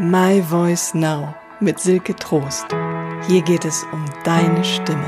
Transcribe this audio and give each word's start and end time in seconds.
My 0.00 0.40
Voice 0.40 0.94
Now 0.94 1.34
mit 1.58 1.80
Silke 1.80 2.14
Trost. 2.14 2.66
Hier 3.26 3.42
geht 3.42 3.64
es 3.64 3.84
um 3.90 4.04
deine 4.22 4.62
Stimme. 4.62 5.02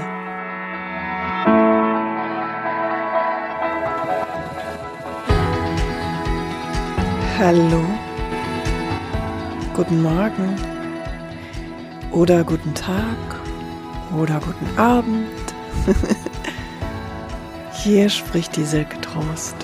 Hallo, 7.38 7.84
guten 9.76 10.02
Morgen 10.02 10.56
oder 12.10 12.42
guten 12.42 12.74
Tag 12.74 13.16
oder 14.18 14.40
guten 14.40 14.76
Abend. 14.76 15.54
Hier 17.74 18.08
spricht 18.08 18.56
die 18.56 18.64
Silke 18.64 19.00
Trost. 19.00 19.54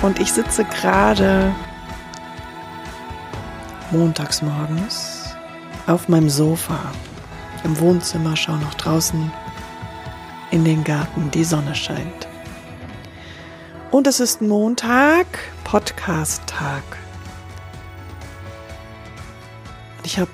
Und 0.00 0.20
ich 0.20 0.32
sitze 0.32 0.64
gerade 0.64 1.52
montags 3.94 4.42
morgens 4.42 5.36
auf 5.86 6.08
meinem 6.08 6.28
Sofa 6.28 6.80
im 7.62 7.78
Wohnzimmer, 7.78 8.36
schaue 8.36 8.58
nach 8.58 8.74
draußen 8.74 9.30
in 10.50 10.64
den 10.64 10.82
Garten, 10.82 11.30
die 11.30 11.44
Sonne 11.44 11.76
scheint. 11.76 12.26
Und 13.92 14.08
es 14.08 14.18
ist 14.18 14.42
Montag, 14.42 15.26
Podcast-Tag. 15.62 16.82
Ich 20.02 20.18
habe 20.18 20.30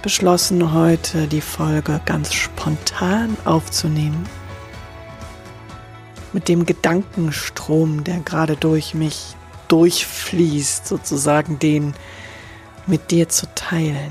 beschlossen, 0.00 0.72
heute 0.72 1.26
die 1.26 1.40
Folge 1.40 2.00
ganz 2.04 2.32
spontan 2.32 3.36
aufzunehmen. 3.44 4.24
Mit 6.32 6.46
dem 6.46 6.64
Gedankenstrom, 6.64 8.04
der 8.04 8.20
gerade 8.20 8.54
durch 8.54 8.94
mich 8.94 9.34
durchfließt, 9.66 10.86
sozusagen 10.86 11.58
den 11.58 11.94
mit 12.90 13.12
dir 13.12 13.28
zu 13.28 13.46
teilen. 13.54 14.10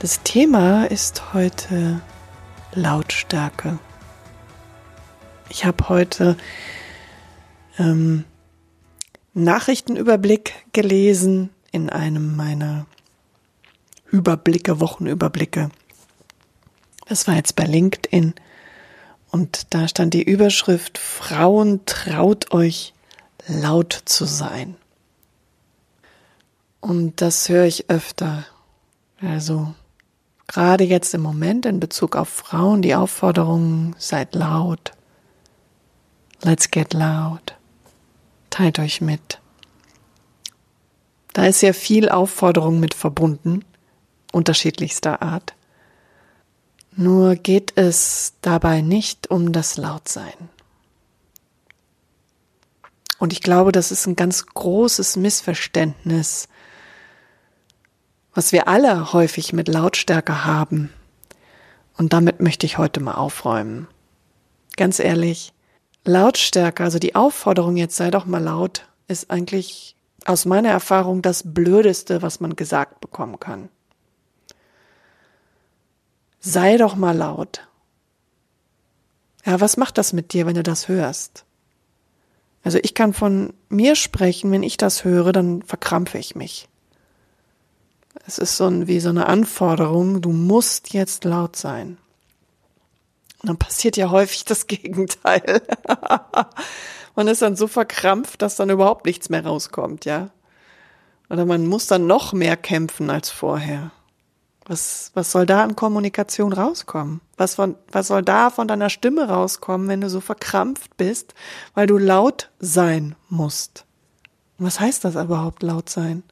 Das 0.00 0.22
Thema 0.24 0.84
ist 0.84 1.32
heute 1.32 2.00
Lautstärke. 2.74 3.78
Ich 5.48 5.64
habe 5.64 5.88
heute 5.88 6.36
ähm, 7.78 8.24
Nachrichtenüberblick 9.32 10.54
gelesen 10.72 11.50
in 11.70 11.88
einem 11.88 12.34
meiner 12.34 12.86
Überblicke, 14.10 14.80
Wochenüberblicke. 14.80 15.70
Das 17.06 17.28
war 17.28 17.36
jetzt 17.36 17.54
bei 17.54 17.64
LinkedIn 17.64 18.34
und 19.30 19.72
da 19.72 19.86
stand 19.86 20.14
die 20.14 20.22
Überschrift 20.22 20.98
Frauen 20.98 21.86
traut 21.86 22.52
euch 22.52 22.92
laut 23.46 24.02
zu 24.04 24.24
sein. 24.24 24.76
Und 26.84 27.22
das 27.22 27.48
höre 27.48 27.64
ich 27.64 27.88
öfter. 27.88 28.44
Also 29.18 29.74
gerade 30.46 30.84
jetzt 30.84 31.14
im 31.14 31.22
Moment 31.22 31.64
in 31.64 31.80
Bezug 31.80 32.14
auf 32.14 32.28
Frauen 32.28 32.82
die 32.82 32.94
Aufforderung, 32.94 33.96
seid 33.98 34.34
laut. 34.34 34.92
Let's 36.42 36.70
get 36.70 36.92
loud. 36.92 37.54
Teilt 38.50 38.78
euch 38.78 39.00
mit. 39.00 39.40
Da 41.32 41.46
ist 41.46 41.62
ja 41.62 41.72
viel 41.72 42.10
Aufforderung 42.10 42.80
mit 42.80 42.92
verbunden, 42.92 43.64
unterschiedlichster 44.30 45.22
Art. 45.22 45.54
Nur 46.96 47.36
geht 47.36 47.72
es 47.78 48.34
dabei 48.42 48.82
nicht 48.82 49.30
um 49.30 49.52
das 49.52 49.78
Lautsein. 49.78 50.50
Und 53.18 53.32
ich 53.32 53.40
glaube, 53.40 53.72
das 53.72 53.90
ist 53.90 54.06
ein 54.06 54.16
ganz 54.16 54.44
großes 54.44 55.16
Missverständnis, 55.16 56.48
was 58.34 58.52
wir 58.52 58.68
alle 58.68 59.12
häufig 59.12 59.52
mit 59.52 59.68
Lautstärke 59.68 60.44
haben. 60.44 60.92
Und 61.96 62.12
damit 62.12 62.40
möchte 62.40 62.66
ich 62.66 62.76
heute 62.78 63.00
mal 63.00 63.14
aufräumen. 63.14 63.86
Ganz 64.76 64.98
ehrlich, 64.98 65.52
Lautstärke, 66.04 66.82
also 66.82 66.98
die 66.98 67.14
Aufforderung 67.14 67.76
jetzt 67.76 67.96
sei 67.96 68.10
doch 68.10 68.26
mal 68.26 68.42
laut, 68.42 68.88
ist 69.06 69.30
eigentlich 69.30 69.96
aus 70.24 70.44
meiner 70.44 70.70
Erfahrung 70.70 71.22
das 71.22 71.54
Blödeste, 71.54 72.22
was 72.22 72.40
man 72.40 72.56
gesagt 72.56 73.00
bekommen 73.00 73.38
kann. 73.38 73.68
Sei 76.40 76.76
doch 76.76 76.96
mal 76.96 77.16
laut. 77.16 77.66
Ja, 79.46 79.60
was 79.60 79.76
macht 79.76 79.96
das 79.96 80.12
mit 80.12 80.32
dir, 80.32 80.46
wenn 80.46 80.54
du 80.54 80.62
das 80.62 80.88
hörst? 80.88 81.44
Also 82.64 82.78
ich 82.82 82.94
kann 82.94 83.12
von 83.12 83.52
mir 83.68 83.94
sprechen, 83.94 84.50
wenn 84.50 84.62
ich 84.62 84.76
das 84.76 85.04
höre, 85.04 85.32
dann 85.32 85.62
verkrampfe 85.62 86.18
ich 86.18 86.34
mich. 86.34 86.68
Es 88.26 88.38
ist 88.38 88.56
so 88.56 88.66
ein, 88.66 88.86
wie 88.86 89.00
so 89.00 89.08
eine 89.08 89.26
Anforderung, 89.26 90.20
du 90.20 90.30
musst 90.30 90.92
jetzt 90.92 91.24
laut 91.24 91.56
sein. 91.56 91.98
Und 93.42 93.48
dann 93.48 93.58
passiert 93.58 93.96
ja 93.96 94.10
häufig 94.10 94.44
das 94.44 94.66
Gegenteil. 94.68 95.62
man 97.14 97.28
ist 97.28 97.42
dann 97.42 97.56
so 97.56 97.66
verkrampft, 97.66 98.40
dass 98.42 98.56
dann 98.56 98.70
überhaupt 98.70 99.04
nichts 99.04 99.28
mehr 99.28 99.44
rauskommt, 99.44 100.04
ja. 100.04 100.30
Oder 101.28 101.44
man 101.44 101.66
muss 101.66 101.86
dann 101.86 102.06
noch 102.06 102.32
mehr 102.32 102.56
kämpfen 102.56 103.10
als 103.10 103.30
vorher. 103.30 103.90
Was, 104.66 105.10
was 105.12 105.30
soll 105.30 105.44
da 105.44 105.62
an 105.62 105.76
Kommunikation 105.76 106.52
rauskommen? 106.52 107.20
Was, 107.36 107.56
von, 107.56 107.76
was 107.92 108.06
soll 108.06 108.22
da 108.22 108.48
von 108.48 108.66
deiner 108.66 108.88
Stimme 108.88 109.28
rauskommen, 109.28 109.88
wenn 109.88 110.00
du 110.00 110.08
so 110.08 110.20
verkrampft 110.20 110.96
bist, 110.96 111.34
weil 111.74 111.86
du 111.86 111.98
laut 111.98 112.50
sein 112.60 113.14
musst? 113.28 113.84
Was 114.56 114.80
heißt 114.80 115.04
das 115.04 115.16
überhaupt, 115.16 115.62
laut 115.62 115.90
sein? 115.90 116.22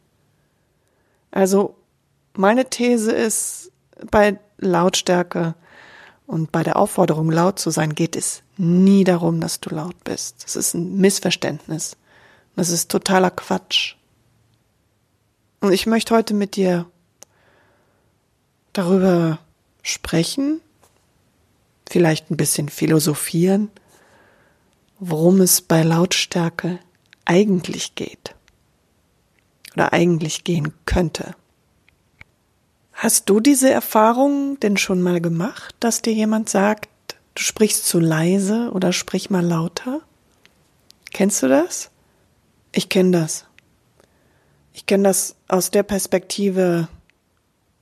Also, 1.32 1.74
meine 2.34 2.68
These 2.68 3.10
ist, 3.10 3.72
bei 4.10 4.38
Lautstärke 4.58 5.54
und 6.26 6.52
bei 6.52 6.62
der 6.62 6.76
Aufforderung, 6.76 7.30
laut 7.30 7.58
zu 7.58 7.70
sein, 7.70 7.94
geht 7.94 8.14
es 8.14 8.42
nie 8.56 9.02
darum, 9.02 9.40
dass 9.40 9.58
du 9.60 9.74
laut 9.74 10.04
bist. 10.04 10.44
Das 10.44 10.56
ist 10.56 10.74
ein 10.74 10.98
Missverständnis. 10.98 11.96
Das 12.54 12.68
ist 12.68 12.90
totaler 12.90 13.30
Quatsch. 13.30 13.96
Und 15.60 15.72
ich 15.72 15.86
möchte 15.86 16.14
heute 16.14 16.34
mit 16.34 16.56
dir 16.56 16.86
darüber 18.72 19.38
sprechen, 19.82 20.60
vielleicht 21.88 22.30
ein 22.30 22.36
bisschen 22.36 22.68
philosophieren, 22.68 23.70
worum 24.98 25.40
es 25.40 25.60
bei 25.60 25.82
Lautstärke 25.82 26.78
eigentlich 27.24 27.94
geht 27.94 28.34
oder 29.74 29.92
eigentlich 29.92 30.44
gehen 30.44 30.72
könnte. 30.84 31.34
Hast 32.92 33.28
du 33.28 33.40
diese 33.40 33.70
Erfahrung 33.70 34.60
denn 34.60 34.76
schon 34.76 35.02
mal 35.02 35.20
gemacht, 35.20 35.74
dass 35.80 36.02
dir 36.02 36.12
jemand 36.12 36.48
sagt, 36.48 36.88
du 37.34 37.42
sprichst 37.42 37.86
zu 37.86 37.98
leise 37.98 38.70
oder 38.72 38.92
sprich 38.92 39.30
mal 39.30 39.44
lauter? 39.44 40.00
Kennst 41.12 41.42
du 41.42 41.48
das? 41.48 41.90
Ich 42.72 42.88
kenne 42.88 43.10
das. 43.10 43.46
Ich 44.72 44.86
kenne 44.86 45.04
das 45.04 45.34
aus 45.48 45.70
der 45.70 45.82
Perspektive 45.82 46.88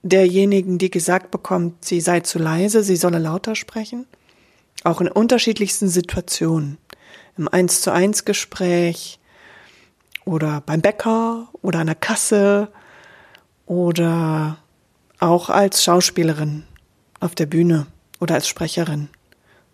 derjenigen, 0.02 0.78
die 0.78 0.90
gesagt 0.90 1.30
bekommt, 1.30 1.84
sie 1.84 2.00
sei 2.00 2.20
zu 2.20 2.38
leise, 2.38 2.82
sie 2.82 2.96
solle 2.96 3.18
lauter 3.18 3.54
sprechen. 3.54 4.06
Auch 4.82 5.00
in 5.00 5.08
unterschiedlichsten 5.08 5.88
Situationen. 5.88 6.78
Im 7.36 7.46
Eins 7.48 7.82
zu 7.82 7.92
eins 7.92 8.24
Gespräch 8.24 9.19
oder 10.24 10.60
beim 10.60 10.80
Bäcker 10.80 11.48
oder 11.62 11.80
an 11.80 11.86
der 11.86 11.96
Kasse 11.96 12.68
oder 13.66 14.58
auch 15.18 15.50
als 15.50 15.84
Schauspielerin 15.84 16.64
auf 17.20 17.34
der 17.34 17.46
Bühne 17.46 17.86
oder 18.18 18.34
als 18.34 18.48
Sprecherin. 18.48 19.08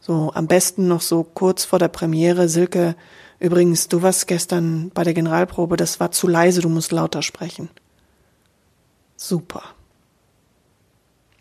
So 0.00 0.32
am 0.34 0.46
besten 0.46 0.88
noch 0.88 1.00
so 1.00 1.25
kurz 1.25 1.64
vor 1.64 1.78
der 1.78 1.88
Premiere, 1.88 2.48
Silke, 2.48 2.96
übrigens, 3.38 3.88
du 3.88 4.02
warst 4.02 4.26
gestern 4.26 4.90
bei 4.90 5.02
der 5.04 5.14
Generalprobe, 5.14 5.76
das 5.76 6.00
war 6.00 6.10
zu 6.10 6.28
leise, 6.28 6.60
du 6.60 6.69
musst 6.69 6.92
lauter 6.92 7.22
sprechen. 7.22 7.70
Super. 9.16 9.62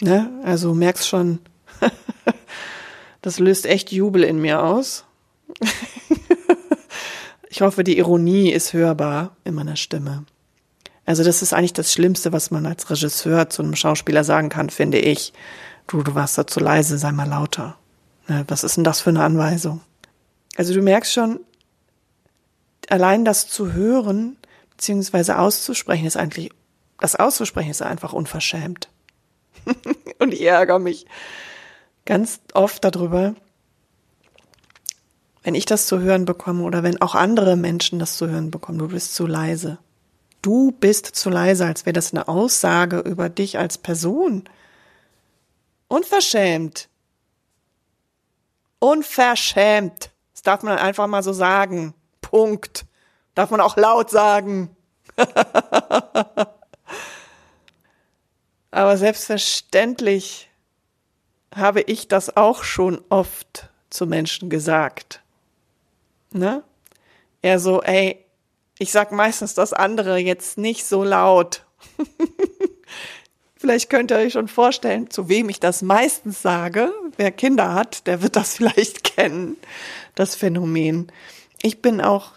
Ne? 0.02 0.32
Also 0.44 0.74
merkst 0.74 1.08
schon, 1.08 1.40
das 3.22 3.40
löst 3.40 3.66
echt 3.66 3.92
Jubel 3.92 4.24
in 4.24 4.40
mir 4.40 4.64
aus. 4.64 5.06
ich 7.56 7.62
hoffe, 7.62 7.86
die 7.86 7.98
Ironie 7.98 8.52
ist 8.52 8.74
hörbar 8.74 9.38
in 9.46 9.54
meiner 9.54 9.78
Stimme. 9.78 10.26
Also 11.06 11.24
das 11.24 11.42
ist 11.42 11.54
eigentlich 11.54 11.72
das 11.72 11.94
Schlimmste, 11.94 12.34
was 12.34 12.52
man 12.52 12.66
als 12.66 12.90
Regisseur 12.90 13.50
zu 13.50 13.64
einem 13.64 13.78
Schauspieler 13.78 14.26
sagen 14.26 14.50
kann, 14.50 14.70
finde 14.70 15.00
ich. 15.00 15.32
Du, 15.88 16.04
du 16.04 16.16
warst 16.16 16.38
da 16.38 16.46
zu 16.46 16.60
leise, 16.60 16.98
sei 16.98 17.14
mal 17.14 17.30
lauter. 17.30 17.78
Ne? 18.28 18.44
Was 18.50 18.66
ist 18.66 18.76
denn 18.76 18.84
das 18.84 19.00
für 19.00 19.12
eine 19.12 19.24
Anweisung? 19.24 19.80
Also 20.58 20.74
du 20.74 20.82
merkst 20.82 21.14
schon, 21.14 21.40
allein 22.90 23.24
das 23.24 23.48
zu 23.48 23.72
hören, 23.72 24.36
beziehungsweise 24.72 25.40
auszusprechen, 25.40 26.06
ist 26.06 26.18
eigentlich, 26.18 26.50
das 27.00 27.16
auszusprechen 27.16 27.72
ist 27.72 27.82
einfach 27.82 28.12
unverschämt. 28.12 28.90
und 30.20 30.34
ich 30.34 30.42
ärgere 30.42 30.80
mich 30.80 31.06
ganz 32.04 32.42
oft 32.54 32.84
darüber, 32.84 33.34
wenn 35.46 35.56
ich 35.56 35.66
das 35.68 35.86
zu 35.86 36.00
hören 36.00 36.26
bekomme 36.26 36.64
oder 36.64 36.82
wenn 36.82 37.00
auch 37.02 37.14
andere 37.14 37.56
Menschen 37.56 38.00
das 38.00 38.18
zu 38.18 38.28
hören 38.28 38.50
bekommen, 38.50 38.80
du 38.80 38.88
bist 38.88 39.14
zu 39.14 39.28
leise. 39.28 39.78
du 40.42 40.72
bist 40.72 41.06
zu 41.06 41.30
leise, 41.30 41.66
als 41.68 41.86
wäre 41.86 41.94
das 41.94 42.14
eine 42.14 42.28
Aussage 42.28 43.00
über 43.00 43.30
dich 43.30 43.60
als 43.60 43.78
Person. 43.78 44.50
Unverschämt. 45.88 46.90
Unverschämt. 48.80 50.12
Das 50.34 50.42
darf 50.42 50.64
man 50.64 50.80
einfach 50.80 51.06
mal 51.08 51.22
so 51.22 51.32
sagen. 51.32 51.94
Punkt. 52.22 52.86
Darf 53.36 53.52
man 53.52 53.62
auch 53.62 53.78
laut 53.78 54.10
sagen. 54.10 54.76
Aber 58.72 58.98
selbstverständlich 58.98 60.50
habe 61.56 61.82
ich 61.82 62.08
das 62.08 62.36
auch 62.36 62.64
schon 62.64 63.00
oft 63.10 63.70
zu 63.90 64.08
Menschen 64.08 64.50
gesagt. 64.50 65.22
Ne? 66.36 66.64
Er 67.42 67.60
so, 67.60 67.82
ey, 67.82 68.26
ich 68.78 68.92
sag 68.92 69.12
meistens 69.12 69.54
das 69.54 69.72
andere 69.72 70.18
jetzt 70.18 70.58
nicht 70.58 70.86
so 70.86 71.04
laut. 71.04 71.66
vielleicht 73.56 73.90
könnt 73.90 74.12
ihr 74.12 74.18
euch 74.18 74.34
schon 74.34 74.50
vorstellen, 74.50 75.10
zu 75.10 75.30
wem 75.30 75.48
ich 75.48 75.60
das 75.60 75.82
meistens 75.82 76.42
sage. 76.42 76.92
Wer 77.16 77.32
Kinder 77.32 77.74
hat, 77.74 78.06
der 78.06 78.22
wird 78.22 78.36
das 78.36 78.54
vielleicht 78.58 79.04
kennen, 79.04 79.56
das 80.14 80.36
Phänomen. 80.36 81.12
Ich 81.62 81.82
bin 81.82 82.02
auch, 82.02 82.34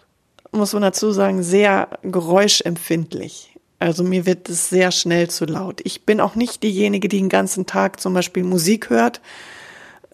muss 0.53 0.73
man 0.73 0.83
dazu 0.83 1.11
sagen, 1.11 1.43
sehr 1.43 1.89
geräuschempfindlich. 2.03 3.57
Also 3.81 4.05
mir 4.05 4.27
wird 4.27 4.49
es 4.49 4.71
sehr 4.71 4.93
schnell 4.93 5.29
zu 5.29 5.45
laut. 5.45 5.81
Ich 5.85 6.07
bin 6.07 6.21
auch 6.21 6.37
nicht 6.37 6.63
diejenige, 6.63 7.09
die 7.09 7.19
den 7.19 7.29
ganzen 7.29 7.67
Tag 7.67 8.01
zum 8.01 8.15
Beispiel 8.15 8.45
Musik 8.45 8.91
hört. 8.91 9.21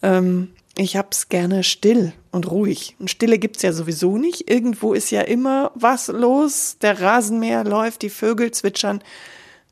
Ähm, 0.02 0.54
ich 0.76 0.96
hab's 0.96 1.28
gerne 1.28 1.62
still 1.62 2.12
und 2.34 2.50
ruhig. 2.50 2.96
Und 2.98 3.10
Stille 3.10 3.38
gibt's 3.38 3.62
ja 3.62 3.72
sowieso 3.72 4.18
nicht. 4.18 4.50
Irgendwo 4.50 4.92
ist 4.92 5.10
ja 5.10 5.22
immer 5.22 5.70
was 5.74 6.08
los. 6.08 6.76
Der 6.82 7.00
Rasenmäher 7.00 7.64
läuft, 7.64 8.02
die 8.02 8.10
Vögel 8.10 8.50
zwitschern. 8.50 9.02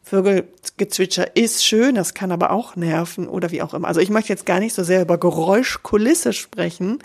Vögelgezwitscher 0.05 1.37
ist 1.37 1.65
schön, 1.65 1.95
das 1.95 2.15
kann 2.15 2.33
aber 2.33 2.51
auch 2.51 2.77
nerven 2.77 3.29
oder 3.29 3.51
wie 3.51 3.63
auch 3.63 3.73
immer. 3.73 3.89
Also 3.89 4.01
ich 4.01 4.11
möchte 4.11 4.33
jetzt 4.33 4.47
gar 4.47 4.61
nicht 4.61 4.75
so 4.75 4.83
sehr 4.83 5.03
über 5.03 5.19
Geräuschkulisse 5.19 6.33
sprechen, 6.33 6.99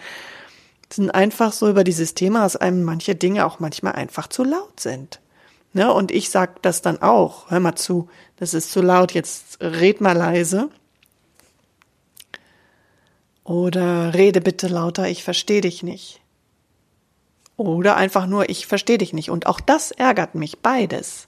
sondern 0.91 1.15
einfach 1.15 1.53
so 1.53 1.69
über 1.69 1.83
dieses 1.83 2.13
Thema, 2.13 2.43
dass 2.43 2.55
einem 2.55 2.83
manche 2.83 3.15
Dinge 3.15 3.45
auch 3.45 3.59
manchmal 3.59 3.93
einfach 3.93 4.27
zu 4.27 4.43
laut 4.43 4.79
sind. 4.79 5.19
Ne? 5.73 5.91
Und 5.93 6.11
ich 6.11 6.29
sag 6.29 6.61
das 6.63 6.81
dann 6.81 7.01
auch. 7.01 7.49
Hör 7.49 7.59
mal 7.59 7.75
zu, 7.75 8.09
das 8.37 8.53
ist 8.53 8.71
zu 8.71 8.81
laut, 8.81 9.13
jetzt 9.13 9.59
red 9.61 10.01
mal 10.01 10.17
leise. 10.17 10.69
Oder 13.47 14.13
rede 14.13 14.41
bitte 14.41 14.67
lauter, 14.67 15.07
ich 15.07 15.23
verstehe 15.23 15.61
dich 15.61 15.81
nicht. 15.81 16.19
Oder 17.55 17.95
einfach 17.95 18.27
nur, 18.27 18.49
ich 18.49 18.67
verstehe 18.67 18.97
dich 18.97 19.13
nicht. 19.13 19.29
Und 19.29 19.47
auch 19.47 19.61
das 19.61 19.91
ärgert 19.91 20.35
mich, 20.35 20.59
beides. 20.59 21.25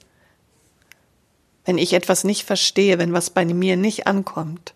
Wenn 1.64 1.78
ich 1.78 1.94
etwas 1.94 2.24
nicht 2.24 2.44
verstehe, 2.44 2.98
wenn 2.98 3.14
was 3.14 3.30
bei 3.30 3.46
mir 3.46 3.78
nicht 3.78 4.06
ankommt, 4.06 4.74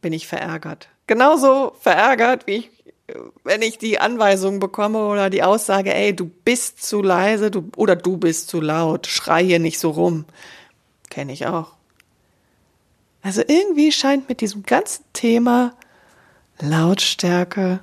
bin 0.00 0.14
ich 0.14 0.26
verärgert. 0.26 0.88
Genauso 1.06 1.74
verärgert, 1.78 2.46
wie 2.46 2.52
ich, 2.52 2.70
wenn 3.44 3.60
ich 3.60 3.76
die 3.76 4.00
Anweisung 4.00 4.58
bekomme 4.58 5.06
oder 5.06 5.28
die 5.28 5.42
Aussage, 5.42 5.94
ey, 5.94 6.16
du 6.16 6.30
bist 6.46 6.82
zu 6.82 7.02
leise 7.02 7.50
du, 7.50 7.68
oder 7.76 7.94
du 7.94 8.16
bist 8.16 8.48
zu 8.48 8.62
laut, 8.62 9.06
schrei 9.06 9.44
hier 9.44 9.58
nicht 9.58 9.78
so 9.78 9.90
rum. 9.90 10.24
Kenne 11.10 11.34
ich 11.34 11.46
auch. 11.46 11.74
Also 13.20 13.42
irgendwie 13.46 13.92
scheint 13.92 14.30
mit 14.30 14.40
diesem 14.40 14.62
ganzen 14.62 15.04
Thema 15.12 15.74
Lautstärke 16.62 17.80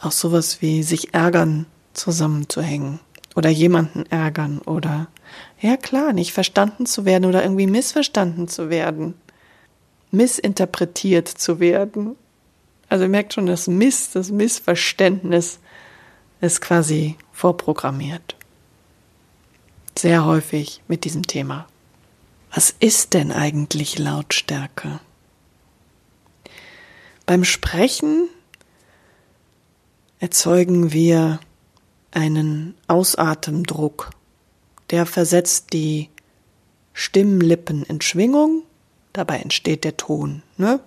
auch 0.00 0.12
sowas 0.12 0.60
wie 0.60 0.82
sich 0.82 1.14
ärgern 1.14 1.66
zusammenzuhängen 1.92 2.98
oder 3.36 3.50
jemanden 3.50 4.04
ärgern 4.06 4.58
oder 4.60 5.06
ja 5.60 5.76
klar, 5.76 6.12
nicht 6.12 6.32
verstanden 6.32 6.86
zu 6.86 7.04
werden 7.04 7.24
oder 7.24 7.42
irgendwie 7.42 7.66
missverstanden 7.66 8.48
zu 8.48 8.68
werden, 8.68 9.14
missinterpretiert 10.10 11.28
zu 11.28 11.60
werden. 11.60 12.16
Also 12.88 13.04
ihr 13.04 13.10
merkt 13.10 13.34
schon, 13.34 13.46
das 13.46 13.68
Miss, 13.68 14.10
das 14.10 14.30
Missverständnis 14.30 15.60
ist 16.40 16.60
quasi 16.60 17.16
vorprogrammiert. 17.32 18.34
Sehr 19.96 20.24
häufig 20.24 20.82
mit 20.88 21.04
diesem 21.04 21.26
Thema. 21.26 21.66
Was 22.52 22.74
ist 22.80 23.14
denn 23.14 23.30
eigentlich 23.30 23.98
Lautstärke? 23.98 24.98
Beim 27.30 27.44
Sprechen 27.44 28.28
erzeugen 30.18 30.90
wir 30.90 31.38
einen 32.10 32.74
Ausatemdruck. 32.88 34.10
Der 34.90 35.06
versetzt 35.06 35.72
die 35.72 36.08
Stimmlippen 36.92 37.84
in 37.84 38.00
Schwingung, 38.00 38.64
dabei 39.12 39.36
entsteht 39.36 39.84
der 39.84 39.96
Ton. 39.96 40.42
Ne? 40.56 40.80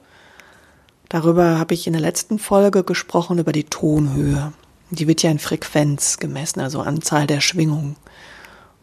Darüber 1.08 1.60
habe 1.60 1.76
ich 1.76 1.88
in 1.88 1.94
der 1.94 2.02
letzten 2.02 2.40
Folge 2.40 2.84
gesprochen, 2.84 3.40
über 3.40 3.54
die 3.54 3.64
Tonhöhe. 3.64 4.52
Die 4.90 5.08
wird 5.08 5.24
ja 5.24 5.32
in 5.32 5.40
Frequenz 5.40 6.18
gemessen, 6.18 6.60
also 6.60 6.82
Anzahl 6.82 7.26
der 7.26 7.40
Schwingungen. 7.40 7.96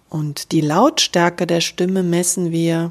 Und 0.08 0.52
die 0.52 0.62
Lautstärke 0.62 1.46
der 1.46 1.60
Stimme 1.60 2.02
messen 2.04 2.52
wir 2.52 2.90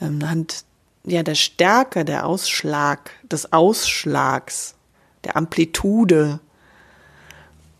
ähm, 0.00 0.18
anhand 0.20 0.64
ja, 1.04 1.22
der 1.22 1.34
Stärke, 1.34 2.04
der 2.04 2.26
Ausschlag, 2.26 3.10
des 3.22 3.52
Ausschlags, 3.52 4.74
der 5.24 5.36
Amplitude. 5.36 6.40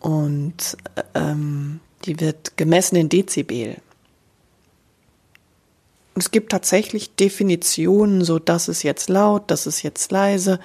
Und 0.01 0.77
ähm, 1.15 1.81
die 2.05 2.21
wird 2.21 2.57
gemessen 2.57 2.97
in 2.97 3.09
Dezibel. 3.09 3.77
Es 6.15 6.31
gibt 6.31 6.53
tatsächlich 6.53 7.15
Definitionen, 7.15 8.25
so 8.25 8.39
das 8.39 8.69
ist 8.69 8.83
jetzt 8.83 9.09
laut, 9.09 9.51
das 9.51 9.67
ist 9.67 9.83
jetzt 9.83 10.11
leise, 10.11 10.61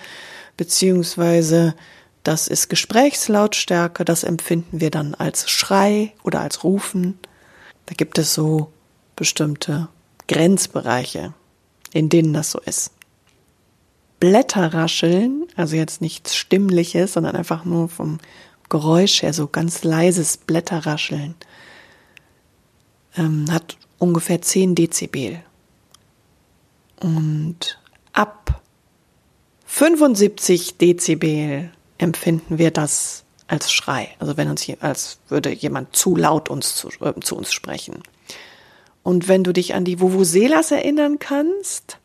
beziehungsweise 0.57 1.75
das 2.23 2.47
ist 2.47 2.69
Gesprächslautstärke, 2.69 4.03
das 4.03 4.23
empfinden 4.23 4.81
wir 4.81 4.89
dann 4.89 5.13
als 5.13 5.49
Schrei 5.49 6.13
oder 6.23 6.41
als 6.41 6.63
Rufen. 6.63 7.19
Da 7.85 7.93
gibt 7.93 8.17
es 8.17 8.33
so 8.33 8.71
bestimmte 9.15 9.87
Grenzbereiche 10.27 11.33
in 11.95 12.09
denen 12.09 12.33
das 12.33 12.51
so 12.51 12.59
ist. 12.59 12.91
Blätterrascheln, 14.19 15.45
also 15.55 15.77
jetzt 15.77 16.01
nichts 16.01 16.35
Stimmliches, 16.35 17.13
sondern 17.13 17.37
einfach 17.37 17.63
nur 17.63 17.87
vom 17.87 18.19
Geräusch 18.67 19.21
her, 19.21 19.31
so 19.31 19.47
ganz 19.47 19.85
leises 19.85 20.35
Blätterrascheln, 20.35 21.35
ähm, 23.15 23.45
hat 23.49 23.77
ungefähr 23.97 24.41
10 24.41 24.75
Dezibel. 24.75 25.41
Und 26.99 27.79
ab 28.11 28.61
75 29.65 30.77
Dezibel 30.77 31.71
empfinden 31.97 32.57
wir 32.57 32.71
das 32.71 33.23
als 33.47 33.71
Schrei. 33.71 34.09
Also 34.19 34.35
wenn 34.35 34.49
uns 34.49 34.67
als 34.81 35.19
würde 35.29 35.53
jemand 35.53 35.95
zu 35.95 36.17
laut 36.17 36.49
uns 36.49 36.75
zu, 36.75 36.89
äh, 36.99 37.17
zu 37.21 37.37
uns 37.37 37.53
sprechen. 37.53 38.03
Und 39.05 39.27
wenn 39.27 39.43
du 39.43 39.53
dich 39.53 39.75
an 39.75 39.85
die 39.85 39.99
Vuvuzelas 39.99 40.71
erinnern 40.71 41.19
kannst, 41.19 41.99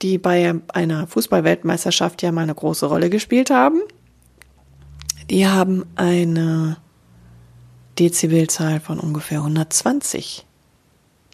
die 0.00 0.16
bei 0.16 0.54
einer 0.72 1.08
Fußballweltmeisterschaft 1.08 2.22
ja 2.22 2.30
mal 2.30 2.42
eine 2.42 2.54
große 2.54 2.86
Rolle 2.86 3.10
gespielt 3.10 3.50
haben, 3.50 3.80
die 5.28 5.48
haben 5.48 5.84
eine 5.96 6.76
Dezibelzahl 7.98 8.78
von 8.78 9.00
ungefähr 9.00 9.38
120. 9.38 10.46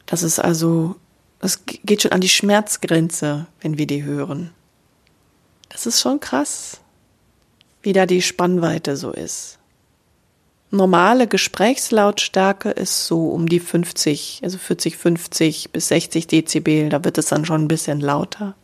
Das 0.06 0.22
ist 0.22 0.38
also, 0.38 0.96
das 1.38 1.66
geht 1.66 2.00
schon 2.00 2.12
an 2.12 2.22
die 2.22 2.30
Schmerzgrenze, 2.30 3.48
wenn 3.60 3.76
wir 3.76 3.86
die 3.86 4.02
hören. 4.02 4.50
Das 5.68 5.84
ist 5.84 6.00
schon 6.00 6.20
krass, 6.20 6.80
wie 7.82 7.92
da 7.92 8.06
die 8.06 8.22
Spannweite 8.22 8.96
so 8.96 9.10
ist 9.12 9.58
normale 10.72 11.28
Gesprächslautstärke 11.28 12.70
ist 12.70 13.06
so 13.06 13.28
um 13.28 13.48
die 13.48 13.60
50, 13.60 14.40
also 14.42 14.58
40, 14.58 14.96
50 14.96 15.70
bis 15.70 15.88
60 15.88 16.26
Dezibel. 16.26 16.88
Da 16.88 17.04
wird 17.04 17.18
es 17.18 17.26
dann 17.26 17.44
schon 17.44 17.64
ein 17.64 17.68
bisschen 17.68 18.00
lauter. 18.00 18.54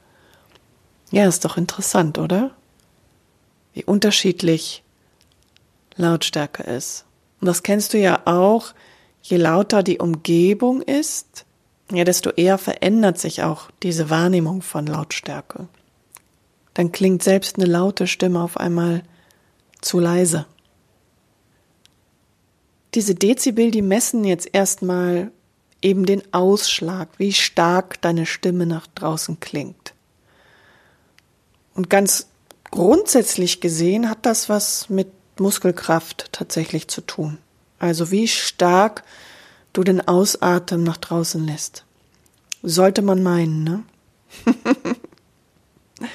Ja, 1.11 1.29
ist 1.29 1.45
doch 1.45 1.57
interessant, 1.57 2.19
oder? 2.19 2.51
Wie 3.75 3.85
unterschiedlich 3.85 4.83
Lautstärke 5.97 6.63
ist. 6.63 7.05
Und 7.41 7.47
das 7.47 7.63
kennst 7.63 7.95
du 7.95 7.99
ja 7.99 8.23
auch. 8.25 8.73
Je 9.23 9.37
lauter 9.37 9.83
die 9.83 9.99
Umgebung 9.99 10.81
ist, 10.83 11.45
ja, 11.93 12.05
desto 12.05 12.31
eher 12.31 12.59
verändert 12.59 13.19
sich 13.19 13.43
auch 13.43 13.71
diese 13.83 14.11
Wahrnehmung 14.11 14.63
von 14.63 14.87
Lautstärke. 14.87 15.69
Dann 16.75 16.93
klingt 16.93 17.23
selbst 17.23 17.57
eine 17.57 17.67
laute 17.67 18.07
Stimme 18.07 18.43
auf 18.43 18.57
einmal 18.57 19.03
zu 19.81 19.99
leise 19.99 20.47
diese 22.99 23.15
Dezibel, 23.15 23.71
die 23.71 23.81
messen 23.81 24.25
jetzt 24.25 24.49
erstmal 24.53 25.31
eben 25.81 26.05
den 26.05 26.21
Ausschlag, 26.35 27.09
wie 27.17 27.33
stark 27.33 28.01
deine 28.01 28.27
Stimme 28.27 28.67
nach 28.67 28.89
draußen 28.89 29.39
klingt. 29.39 29.95
Und 31.77 31.91
ganz 31.91 32.27
grundsätzlich 32.73 33.61
gesehen 33.61 34.11
hat 34.11 34.27
das 34.27 34.49
was 34.49 34.89
mit 34.89 35.07
Muskelkraft 35.39 36.33
tatsächlich 36.33 36.89
zu 36.89 37.03
tun. 37.03 37.39
Also 37.79 38.11
wie 38.11 38.27
stark 38.27 39.05
du 39.73 39.85
den 39.85 40.01
Ausatmen 40.09 40.83
nach 40.83 40.97
draußen 40.97 41.47
lässt. 41.47 41.85
Sollte 42.65 43.03
man 43.03 43.23
meinen, 43.23 43.63
ne? 43.63 43.85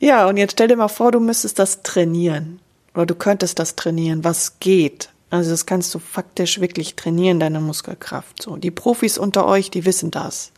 ja, 0.00 0.26
und 0.26 0.36
jetzt 0.36 0.54
stell 0.54 0.66
dir 0.66 0.76
mal 0.76 0.88
vor, 0.88 1.12
du 1.12 1.20
müsstest 1.20 1.60
das 1.60 1.84
trainieren. 1.84 2.58
Oder 2.92 3.06
du 3.06 3.14
könntest 3.14 3.60
das 3.60 3.76
trainieren, 3.76 4.24
was 4.24 4.58
geht. 4.58 5.10
Also 5.30 5.50
das 5.50 5.66
kannst 5.66 5.94
du 5.94 5.98
faktisch 5.98 6.60
wirklich 6.60 6.96
trainieren, 6.96 7.40
deine 7.40 7.60
Muskelkraft. 7.60 8.42
So, 8.42 8.56
die 8.56 8.70
Profis 8.70 9.18
unter 9.18 9.46
euch, 9.46 9.70
die 9.70 9.84
wissen 9.84 10.10
das. 10.10 10.52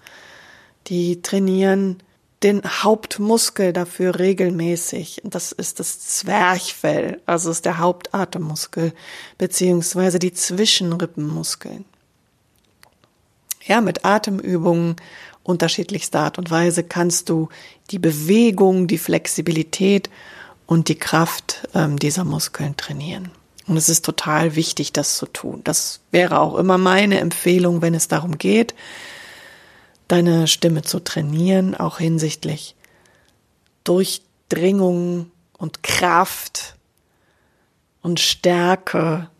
Die 0.86 1.22
trainieren 1.22 2.02
den 2.42 2.62
Hauptmuskel 2.64 3.72
dafür 3.72 4.18
regelmäßig. 4.18 5.20
Das 5.24 5.52
ist 5.52 5.78
das 5.78 6.00
Zwerchfell, 6.00 7.20
also 7.26 7.50
ist 7.50 7.66
der 7.66 7.78
Hauptatemmuskel, 7.78 8.94
beziehungsweise 9.36 10.18
die 10.18 10.32
Zwischenrippenmuskeln. 10.32 11.84
Ja, 13.66 13.80
mit 13.82 14.04
Atemübungen 14.04 14.96
unterschiedlichster 15.42 16.20
Art 16.20 16.38
und 16.38 16.50
Weise 16.50 16.82
kannst 16.82 17.28
du 17.28 17.50
die 17.90 17.98
Bewegung, 17.98 18.86
die 18.86 18.98
Flexibilität 18.98 20.08
und 20.66 20.88
die 20.88 20.98
Kraft 20.98 21.68
ähm, 21.74 21.98
dieser 21.98 22.24
Muskeln 22.24 22.76
trainieren. 22.76 23.30
Und 23.70 23.76
es 23.76 23.88
ist 23.88 24.04
total 24.04 24.56
wichtig, 24.56 24.92
das 24.92 25.16
zu 25.16 25.26
tun. 25.26 25.60
Das 25.62 26.00
wäre 26.10 26.40
auch 26.40 26.56
immer 26.56 26.76
meine 26.76 27.20
Empfehlung, 27.20 27.82
wenn 27.82 27.94
es 27.94 28.08
darum 28.08 28.36
geht, 28.36 28.74
deine 30.08 30.48
Stimme 30.48 30.82
zu 30.82 30.98
trainieren, 30.98 31.76
auch 31.76 31.98
hinsichtlich 31.98 32.74
Durchdringung 33.84 35.30
und 35.56 35.84
Kraft 35.84 36.74
und 38.02 38.18
Stärke, 38.18 39.30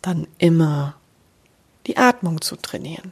dann 0.00 0.28
immer 0.38 0.94
die 1.88 1.96
Atmung 1.96 2.40
zu 2.40 2.54
trainieren. 2.54 3.10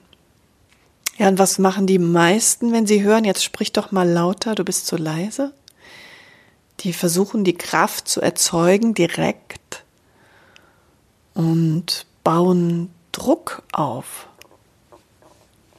Ja, 1.19 1.27
und 1.27 1.41
was 1.41 1.59
machen 1.59 1.89
die 1.89 1.99
meisten, 1.99 2.73
wenn 2.73 2.87
sie 2.87 3.03
hören, 3.03 3.25
jetzt 3.25 3.43
sprich 3.43 3.73
doch 3.73 3.91
mal 3.91 4.09
lauter, 4.09 4.55
du 4.55 4.63
bist 4.65 4.87
zu 4.87 4.97
leise? 4.97 5.53
Die 6.79 6.93
versuchen 6.93 7.43
die 7.43 7.59
Kraft 7.59 8.07
zu 8.07 8.21
erzeugen 8.21 8.95
direkt 8.95 9.60
und 11.49 12.07
bauen 12.23 12.91
Druck 13.13 13.63
auf. 13.73 14.29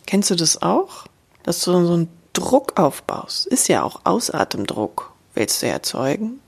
Kennst 0.05 0.29
du 0.29 0.35
das 0.35 0.61
auch? 0.61 1.05
dass 1.43 1.61
du 1.61 1.71
so 1.85 1.93
einen 1.93 2.09
Druck 2.33 2.79
aufbaust. 2.79 3.47
Ist 3.47 3.67
ja 3.67 3.83
auch 3.83 4.01
Ausatemdruck, 4.03 5.13
willst 5.33 5.61
du 5.61 5.67
erzeugen. 5.67 6.39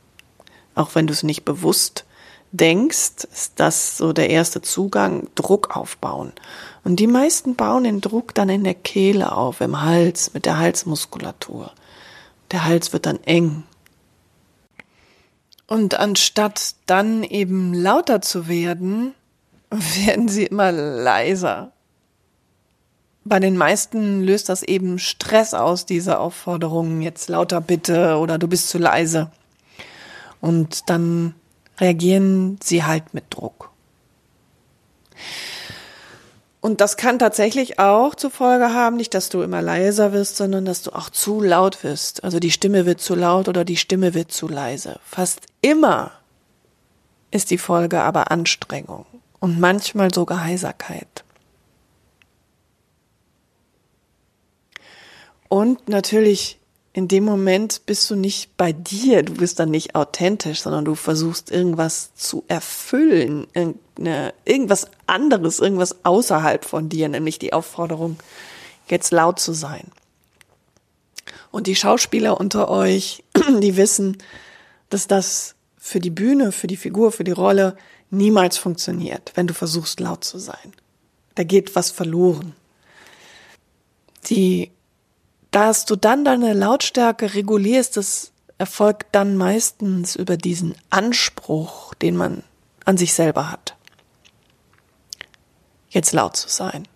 Auch 0.75 0.95
wenn 0.95 1.07
du 1.07 1.13
es 1.13 1.23
nicht 1.23 1.45
bewusst 1.45 2.05
denkst, 2.51 3.25
ist 3.31 3.53
das 3.55 3.97
so 3.97 4.13
der 4.13 4.29
erste 4.29 4.61
Zugang, 4.61 5.27
Druck 5.35 5.75
aufbauen. 5.75 6.33
Und 6.83 6.97
die 6.97 7.07
meisten 7.07 7.55
bauen 7.55 7.83
den 7.83 8.01
Druck 8.01 8.33
dann 8.35 8.49
in 8.49 8.63
der 8.63 8.75
Kehle 8.75 9.35
auf, 9.35 9.61
im 9.61 9.81
Hals, 9.81 10.33
mit 10.33 10.45
der 10.45 10.57
Halsmuskulatur. 10.57 11.71
Der 12.51 12.65
Hals 12.65 12.93
wird 12.93 13.05
dann 13.05 13.23
eng. 13.23 13.63
Und 15.67 15.99
anstatt 15.99 16.75
dann 16.85 17.23
eben 17.23 17.73
lauter 17.73 18.21
zu 18.21 18.47
werden, 18.47 19.13
werden 19.69 20.27
sie 20.27 20.45
immer 20.45 20.71
leiser 20.71 21.73
bei 23.25 23.39
den 23.39 23.57
meisten 23.57 24.21
löst 24.21 24.49
das 24.49 24.63
eben 24.63 24.99
Stress 24.99 25.53
aus, 25.53 25.85
diese 25.85 26.19
Aufforderungen, 26.19 27.01
jetzt 27.01 27.29
lauter 27.29 27.61
bitte 27.61 28.17
oder 28.17 28.37
du 28.37 28.47
bist 28.47 28.69
zu 28.69 28.77
leise. 28.77 29.31
Und 30.41 30.89
dann 30.89 31.35
reagieren 31.79 32.59
sie 32.61 32.83
halt 32.83 33.13
mit 33.13 33.25
Druck. 33.29 33.71
Und 36.59 36.79
das 36.81 36.95
kann 36.95 37.19
tatsächlich 37.19 37.79
auch 37.79 38.15
zur 38.15 38.31
Folge 38.31 38.73
haben, 38.73 38.95
nicht, 38.95 39.13
dass 39.13 39.29
du 39.29 39.41
immer 39.41 39.61
leiser 39.61 40.13
wirst, 40.13 40.37
sondern 40.37 40.63
dass 40.63 40.81
du 40.81 40.91
auch 40.91 41.09
zu 41.09 41.41
laut 41.41 41.83
wirst. 41.83 42.23
Also 42.23 42.39
die 42.39 42.51
Stimme 42.51 42.85
wird 42.85 43.01
zu 43.01 43.15
laut 43.15 43.49
oder 43.49 43.65
die 43.65 43.75
Stimme 43.75 44.13
wird 44.13 44.31
zu 44.31 44.47
leise. 44.47 44.99
Fast 45.05 45.41
immer 45.63 46.11
ist 47.31 47.49
die 47.49 47.57
Folge 47.57 48.01
aber 48.01 48.29
Anstrengung 48.29 49.07
und 49.39 49.59
manchmal 49.59 50.13
sogar 50.13 50.43
Heiserkeit. 50.43 51.23
Und 55.49 55.89
natürlich 55.89 56.59
in 56.93 57.07
dem 57.07 57.25
Moment 57.25 57.87
bist 57.87 58.09
du 58.11 58.15
nicht 58.15 58.55
bei 58.55 58.71
dir, 58.71 59.23
du 59.23 59.33
bist 59.33 59.59
dann 59.59 59.71
nicht 59.71 59.95
authentisch, 59.95 60.61
sondern 60.61 60.85
du 60.85 60.93
versuchst 60.93 61.49
irgendwas 61.49 62.13
zu 62.13 62.43
erfüllen, 62.47 63.47
irgendwas 64.45 64.87
anderes, 65.07 65.59
irgendwas 65.59 66.05
außerhalb 66.05 66.63
von 66.63 66.89
dir, 66.89 67.09
nämlich 67.09 67.39
die 67.39 67.51
Aufforderung, 67.51 68.17
jetzt 68.87 69.11
laut 69.11 69.39
zu 69.39 69.53
sein. 69.53 69.91
Und 71.49 71.65
die 71.65 71.75
Schauspieler 71.75 72.39
unter 72.39 72.69
euch, 72.69 73.23
die 73.59 73.75
wissen, 73.75 74.19
dass 74.93 75.07
das 75.07 75.55
für 75.77 75.99
die 75.99 76.09
Bühne, 76.09 76.51
für 76.51 76.67
die 76.67 76.77
Figur, 76.77 77.11
für 77.11 77.23
die 77.23 77.31
Rolle 77.31 77.75
niemals 78.09 78.57
funktioniert, 78.57 79.31
wenn 79.35 79.47
du 79.47 79.53
versuchst 79.53 79.99
laut 79.99 80.23
zu 80.23 80.37
sein. 80.37 80.73
Da 81.35 81.43
geht 81.43 81.75
was 81.75 81.91
verloren. 81.91 82.55
Die 84.29 84.71
dass 85.53 85.85
du 85.85 85.95
dann 85.95 86.25
deine 86.25 86.53
Lautstärke 86.53 87.35
regulierst, 87.35 87.95
das 87.95 88.31
erfolgt 88.57 89.07
dann 89.11 89.37
meistens 89.37 90.15
über 90.15 90.35
diesen 90.35 90.73
Anspruch, 90.89 91.93
den 91.93 92.17
man 92.17 92.43
an 92.85 92.97
sich 92.97 93.13
selber 93.13 93.51
hat. 93.51 93.75
Jetzt 95.89 96.11
laut 96.11 96.35
zu 96.35 96.49
sein. 96.49 96.87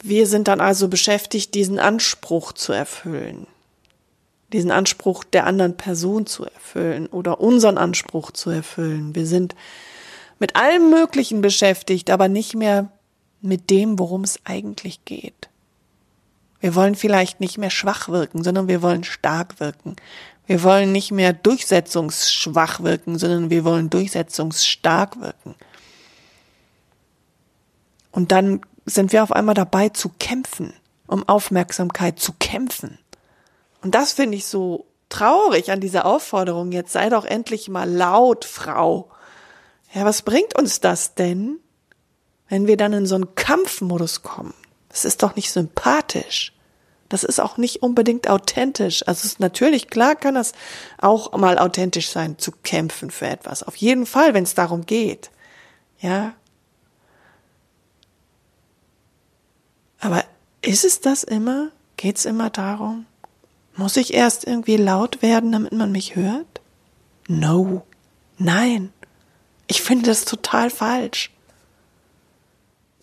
Wir 0.00 0.28
sind 0.28 0.46
dann 0.46 0.60
also 0.60 0.86
beschäftigt, 0.86 1.54
diesen 1.54 1.80
Anspruch 1.80 2.52
zu 2.52 2.72
erfüllen, 2.72 3.48
diesen 4.52 4.70
Anspruch 4.70 5.24
der 5.24 5.46
anderen 5.46 5.76
Person 5.76 6.26
zu 6.26 6.44
erfüllen 6.44 7.06
oder 7.06 7.40
unseren 7.40 7.78
Anspruch 7.78 8.30
zu 8.30 8.50
erfüllen. 8.50 9.14
Wir 9.14 9.26
sind 9.26 9.54
mit 10.38 10.56
allem 10.56 10.90
Möglichen 10.90 11.40
beschäftigt, 11.40 12.10
aber 12.10 12.28
nicht 12.28 12.54
mehr 12.54 12.90
mit 13.40 13.70
dem, 13.70 13.98
worum 13.98 14.24
es 14.24 14.38
eigentlich 14.44 15.04
geht. 15.04 15.48
Wir 16.60 16.74
wollen 16.74 16.94
vielleicht 16.94 17.40
nicht 17.40 17.58
mehr 17.58 17.70
schwach 17.70 18.08
wirken, 18.08 18.42
sondern 18.42 18.68
wir 18.68 18.80
wollen 18.80 19.04
stark 19.04 19.60
wirken. 19.60 19.96
Wir 20.46 20.62
wollen 20.62 20.92
nicht 20.92 21.10
mehr 21.10 21.32
durchsetzungsschwach 21.32 22.80
wirken, 22.80 23.18
sondern 23.18 23.50
wir 23.50 23.64
wollen 23.64 23.90
durchsetzungsstark 23.90 25.20
wirken. 25.20 25.54
Und 28.12 28.32
dann 28.32 28.60
sind 28.86 29.12
wir 29.12 29.22
auf 29.22 29.32
einmal 29.32 29.54
dabei 29.54 29.88
zu 29.88 30.10
kämpfen, 30.18 30.72
um 31.06 31.28
Aufmerksamkeit 31.28 32.18
zu 32.18 32.32
kämpfen. 32.38 32.98
Und 33.84 33.94
das 33.94 34.14
finde 34.14 34.38
ich 34.38 34.46
so 34.46 34.86
traurig 35.10 35.70
an 35.70 35.78
dieser 35.78 36.06
Aufforderung. 36.06 36.72
Jetzt 36.72 36.92
sei 36.92 37.10
doch 37.10 37.26
endlich 37.26 37.68
mal 37.68 37.88
laut, 37.88 38.46
Frau. 38.46 39.10
Ja, 39.92 40.06
was 40.06 40.22
bringt 40.22 40.58
uns 40.58 40.80
das 40.80 41.14
denn, 41.14 41.60
wenn 42.48 42.66
wir 42.66 42.78
dann 42.78 42.94
in 42.94 43.06
so 43.06 43.14
einen 43.14 43.34
Kampfmodus 43.34 44.22
kommen? 44.22 44.54
Das 44.88 45.04
ist 45.04 45.22
doch 45.22 45.36
nicht 45.36 45.52
sympathisch. 45.52 46.54
Das 47.10 47.24
ist 47.24 47.40
auch 47.40 47.58
nicht 47.58 47.82
unbedingt 47.82 48.28
authentisch. 48.28 49.06
Also 49.06 49.26
ist 49.26 49.38
natürlich 49.38 49.88
klar 49.88 50.16
kann 50.16 50.34
das 50.34 50.52
auch 50.96 51.36
mal 51.36 51.58
authentisch 51.58 52.08
sein, 52.08 52.38
zu 52.38 52.52
kämpfen 52.52 53.10
für 53.10 53.26
etwas. 53.26 53.62
Auf 53.62 53.76
jeden 53.76 54.06
Fall, 54.06 54.32
wenn 54.32 54.44
es 54.44 54.54
darum 54.54 54.86
geht. 54.86 55.30
Ja. 56.00 56.32
Aber 60.00 60.24
ist 60.62 60.86
es 60.86 61.02
das 61.02 61.22
immer? 61.22 61.70
Geht 61.98 62.16
es 62.16 62.24
immer 62.24 62.48
darum? 62.48 63.04
Muss 63.76 63.96
ich 63.96 64.14
erst 64.14 64.44
irgendwie 64.44 64.76
laut 64.76 65.22
werden, 65.22 65.52
damit 65.52 65.72
man 65.72 65.90
mich 65.90 66.14
hört? 66.14 66.60
No. 67.26 67.84
Nein. 68.38 68.92
Ich 69.66 69.82
finde 69.82 70.06
das 70.06 70.24
total 70.24 70.70
falsch. 70.70 71.32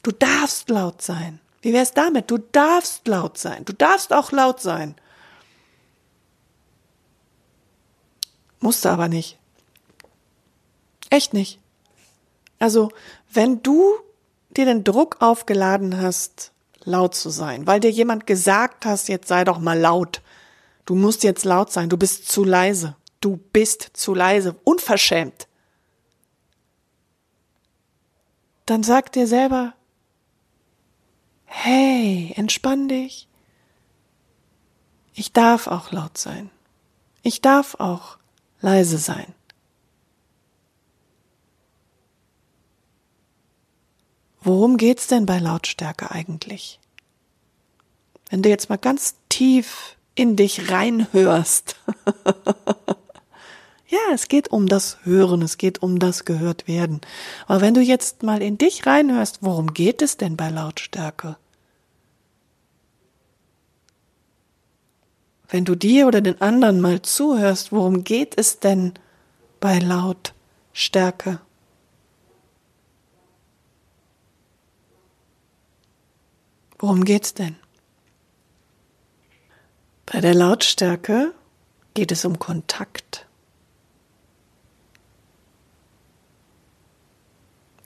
Du 0.04 0.12
darfst 0.12 0.70
laut 0.70 1.02
sein. 1.02 1.40
Wie 1.62 1.74
wär's 1.74 1.94
damit? 1.94 2.32
Du 2.32 2.38
darfst 2.38 3.08
laut 3.08 3.38
sein. 3.38 3.66
Du 3.66 3.74
darfst 3.74 4.14
auch 4.14 4.32
laut 4.32 4.62
sein. 4.62 4.96
Musste 8.60 8.90
aber 8.92 9.08
nicht. 9.08 9.38
Echt 11.10 11.34
nicht. 11.34 11.60
Also, 12.60 12.92
wenn 13.32 13.62
du 13.64 13.94
dir 14.52 14.66
den 14.66 14.84
Druck 14.84 15.18
aufgeladen 15.20 16.00
hast, 16.00 16.52
laut 16.84 17.16
zu 17.16 17.30
sein, 17.30 17.68
weil 17.68 17.80
dir 17.80 17.92
jemand 17.92 18.28
gesagt 18.28 18.86
hast, 18.86 19.10
jetzt 19.10 19.28
sei 19.28 19.44
doch 19.44 19.60
mal 19.60 19.78
laut. 19.78 20.22
Du 20.92 20.98
musst 20.98 21.24
jetzt 21.24 21.46
laut 21.46 21.72
sein, 21.72 21.88
du 21.88 21.96
bist 21.96 22.30
zu 22.30 22.44
leise. 22.44 22.98
Du 23.22 23.38
bist 23.38 23.92
zu 23.94 24.14
leise, 24.14 24.58
unverschämt. 24.66 25.48
Dann 28.66 28.84
sag 28.84 29.10
dir 29.14 29.26
selber, 29.26 29.74
hey, 31.46 32.34
entspann 32.36 32.90
dich. 32.90 33.30
Ich 35.14 35.32
darf 35.32 35.68
auch 35.68 35.94
laut 35.94 36.18
sein. 36.18 36.50
Ich 37.24 37.40
darf 37.40 37.76
auch 37.76 38.18
leise 38.60 38.98
sein. 38.98 39.34
worum 44.42 44.76
geht's 44.76 45.08
denn 45.08 45.26
bei 45.26 45.40
Lautstärke 45.40 46.12
eigentlich? 46.12 46.82
Wenn 48.30 48.42
du 48.42 48.50
jetzt 48.50 48.68
mal 48.68 48.78
ganz 48.78 49.16
tief 49.30 49.96
in 50.16 50.36
dich 50.36 50.70
reinhörst. 50.72 51.78
ja, 53.88 54.00
es 54.14 54.28
geht 54.28 54.50
um 54.50 54.68
das 54.68 54.98
Hören, 55.04 55.42
es 55.42 55.58
geht 55.58 55.82
um 55.82 56.00
das 56.00 56.26
gehört 56.26 56.68
werden. 56.68 57.02
Aber 57.48 57.62
wenn 57.62 57.74
du 57.74 57.82
jetzt 57.82 58.24
mal 58.24 58.42
in 58.42 58.58
dich 58.58 58.86
reinhörst, 58.86 59.40
worum 59.42 59.74
geht 59.74 60.02
es 60.02 60.18
denn 60.18 60.38
bei 60.38 60.50
Lautstärke? 60.50 61.38
Wenn 65.50 65.66
du 65.66 65.76
dir 65.76 66.08
oder 66.08 66.22
den 66.22 66.40
anderen 66.40 66.80
mal 66.80 67.02
zuhörst, 67.02 67.74
worum 67.74 68.06
geht 68.06 68.38
es 68.38 68.60
denn 68.60 68.94
bei 69.60 69.80
Lautstärke? 69.80 71.40
Worum 76.80 77.04
geht's 77.04 77.34
denn? 77.34 77.58
Bei 80.12 80.20
der 80.20 80.36
Lautstärke 80.36 81.34
geht 81.94 82.12
es 82.12 82.26
um 82.26 82.38
Kontakt. 82.38 83.28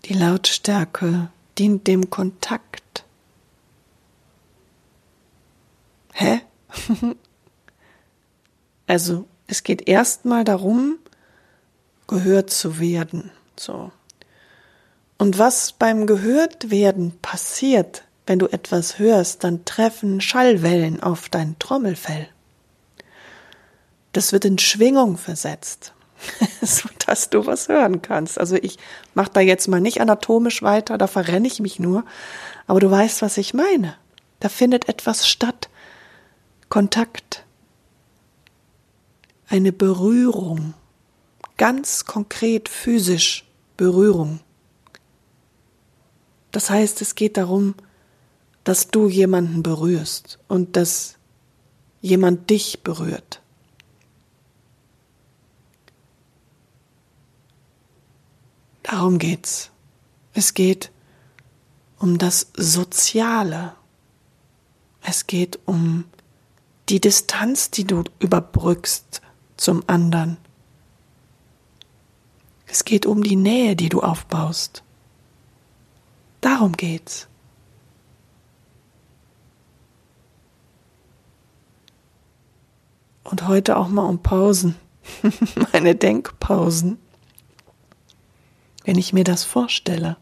Die 0.06 0.14
Lautstärke 0.14 1.30
dient 1.60 1.86
dem 1.86 2.10
Kontakt. 2.10 3.06
Hä? 6.14 6.42
also, 8.88 9.28
es 9.46 9.62
geht 9.62 9.88
erstmal 9.88 10.44
darum, 10.44 10.98
gehört 12.08 12.50
zu 12.50 12.80
werden. 12.80 13.30
So. 13.56 13.92
Und 15.20 15.38
was 15.38 15.74
beim 15.74 16.08
gehört 16.08 16.72
werden 16.72 17.20
passiert, 17.22 18.05
wenn 18.28 18.40
du 18.40 18.48
etwas 18.48 19.00
hörst, 19.00 19.44
dann 19.44 19.66
treffen 19.66 20.22
Schallwellen 20.22 21.02
auf 21.02 21.30
dein 21.30 21.58
Trommelfell. 21.60 22.28
Das 24.14 24.32
wird 24.32 24.46
in 24.46 24.58
Schwingung 24.58 25.18
versetzt, 25.18 25.94
so 26.62 26.90
dass 27.06 27.30
du 27.30 27.46
was 27.46 27.68
hören 27.68 28.02
kannst. 28.02 28.40
Also 28.40 28.56
ich 28.56 28.78
mache 29.14 29.32
da 29.34 29.42
jetzt 29.42 29.68
mal 29.68 29.82
nicht 29.82 30.02
anatomisch 30.02 30.64
weiter, 30.64 30.98
da 30.98 31.08
verrenne 31.08 31.48
ich 31.48 31.60
mich 31.60 31.80
nur, 31.80 32.04
aber 32.68 32.80
du 32.80 32.90
weißt, 32.90 33.22
was 33.22 33.38
ich 33.38 33.54
meine. 33.54 33.96
Da 34.40 34.50
findet 34.50 34.90
etwas 34.90 35.28
statt. 35.28 35.70
Kontakt. 36.70 37.46
Eine 39.48 39.72
Berührung. 39.72 40.74
Ganz 41.58 42.06
konkret 42.06 42.70
physisch 42.70 43.46
Berührung. 43.78 44.40
Das 46.52 46.70
heißt, 46.70 47.02
es 47.02 47.16
geht 47.16 47.38
darum, 47.38 47.76
dass 48.66 48.90
du 48.90 49.08
jemanden 49.08 49.64
berührst 49.64 50.40
und 50.50 50.76
dass 50.76 51.18
jemand 52.02 52.50
dich 52.50 52.82
berührt. 52.84 53.42
Darum 58.84 59.20
geht's. 59.20 59.72
Es 60.34 60.54
geht 60.54 60.92
um 61.98 62.18
das 62.18 62.48
Soziale. 62.58 63.76
Es 65.02 65.28
geht 65.28 65.60
um 65.66 66.06
die 66.90 67.00
Distanz, 67.00 67.72
die 67.72 67.86
du 67.86 68.04
überbrückst 68.20 69.22
zum 69.58 69.84
anderen. 69.88 70.38
Es 72.66 72.84
geht 72.84 73.06
um 73.06 73.24
die 73.24 73.36
Nähe, 73.36 73.76
die 73.76 73.90
du 73.90 74.02
aufbaust. 74.02 74.84
Darum 76.42 76.74
geht's. 76.74 77.28
Und 83.26 83.48
heute 83.48 83.76
auch 83.76 83.88
mal 83.88 84.04
um 84.04 84.20
Pausen, 84.20 84.76
meine 85.74 85.96
Denkpausen, 85.96 87.00
wenn 88.86 88.98
ich 88.98 89.14
mir 89.14 89.24
das 89.24 89.44
vorstelle, 89.44 90.16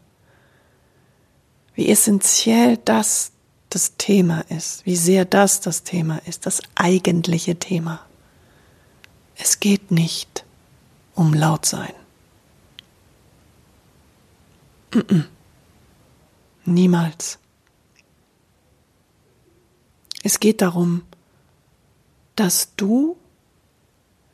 wie 1.74 1.88
essentiell 1.88 2.78
das 2.78 3.32
das 3.68 3.96
Thema 3.98 4.40
ist, 4.48 4.86
wie 4.86 4.96
sehr 4.96 5.24
das 5.24 5.60
das 5.60 5.82
Thema 5.82 6.18
ist, 6.26 6.46
das 6.46 6.62
eigentliche 6.76 7.56
Thema. 7.56 8.00
Es 9.36 9.60
geht 9.60 9.90
nicht 9.90 10.44
um 11.14 11.34
laut 11.34 11.66
sein. 11.66 11.92
Niemals. 16.64 17.38
Es 20.22 20.40
geht 20.40 20.62
darum, 20.62 21.02
dass 22.36 22.74
du 22.76 23.16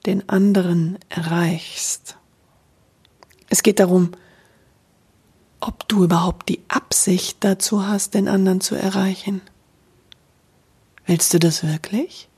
den 0.06 0.28
anderen 0.28 0.98
erreichst. 1.08 2.16
Es 3.48 3.62
geht 3.62 3.80
darum, 3.80 4.12
ob 5.60 5.86
du 5.88 6.04
überhaupt 6.04 6.48
die 6.48 6.62
Absicht 6.68 7.38
dazu 7.40 7.86
hast, 7.86 8.14
den 8.14 8.28
anderen 8.28 8.60
zu 8.60 8.74
erreichen. 8.74 9.42
Willst 11.04 11.34
du 11.34 11.38
das 11.38 11.62
wirklich? 11.62 12.28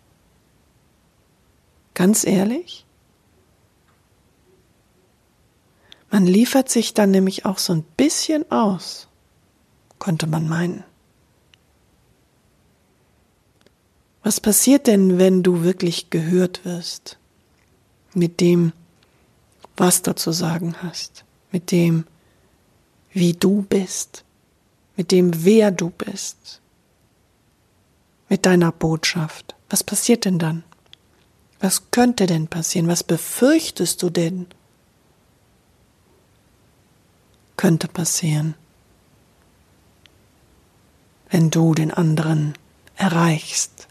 Ganz 1.94 2.25
ehrlich? 2.25 2.85
Man 6.11 6.27
liefert 6.27 6.68
sich 6.68 6.94
dann 6.94 7.11
nämlich 7.11 7.46
auch 7.46 7.59
so 7.59 7.72
ein 7.72 7.85
bisschen 7.96 8.51
aus, 8.51 9.09
könnte 9.98 10.27
man 10.27 10.48
meinen. 10.48 10.85
Was 14.23 14.41
passiert 14.41 14.87
denn, 14.87 15.19
wenn 15.19 15.43
du 15.43 15.65
wirklich 15.65 16.11
gehört 16.11 16.65
wirst 16.65 17.19
mit 18.15 18.41
dem, 18.41 18.73
was 19.77 20.03
du 20.03 20.15
zu 20.15 20.31
sagen 20.31 20.77
hast, 20.83 21.25
mit 21.51 21.71
dem, 21.73 22.07
wie 23.11 23.33
du 23.33 23.63
bist, 23.63 24.25
mit 24.97 25.11
dem, 25.11 25.45
wer 25.45 25.71
du 25.71 25.91
bist, 25.91 26.61
mit 28.29 28.47
deiner 28.47 28.71
Botschaft? 28.71 29.57
Was 29.69 29.83
passiert 29.83 30.25
denn 30.25 30.39
dann? 30.39 30.63
Was 31.59 31.91
könnte 31.91 32.27
denn 32.27 32.47
passieren? 32.47 32.89
Was 32.89 33.03
befürchtest 33.03 34.03
du 34.03 34.11
denn? 34.11 34.47
Könnte 37.57 37.89
passieren, 37.89 38.55
wenn 41.31 41.51
du 41.51 41.75
den 41.75 41.93
anderen 41.93 42.55
erreichst 42.97 43.89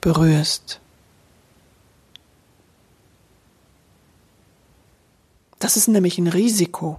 berührst. 0.00 0.80
Das 5.58 5.76
ist 5.76 5.88
nämlich 5.88 6.18
ein 6.18 6.26
Risiko. 6.26 6.98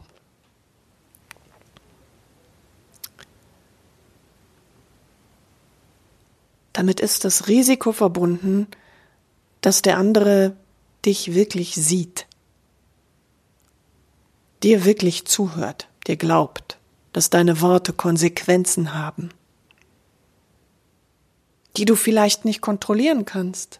Damit 6.73 6.99
ist 6.99 7.25
das 7.25 7.47
Risiko 7.47 7.91
verbunden, 7.91 8.67
dass 9.61 9.81
der 9.81 9.97
andere 9.97 10.55
dich 11.05 11.33
wirklich 11.33 11.75
sieht, 11.75 12.27
dir 14.63 14.85
wirklich 14.85 15.25
zuhört, 15.25 15.89
dir 16.07 16.15
glaubt, 16.15 16.77
dass 17.13 17.29
deine 17.29 17.61
Worte 17.61 17.93
Konsequenzen 17.93 18.93
haben 18.93 19.31
die 21.77 21.85
du 21.85 21.95
vielleicht 21.95 22.45
nicht 22.45 22.61
kontrollieren 22.61 23.25
kannst, 23.25 23.79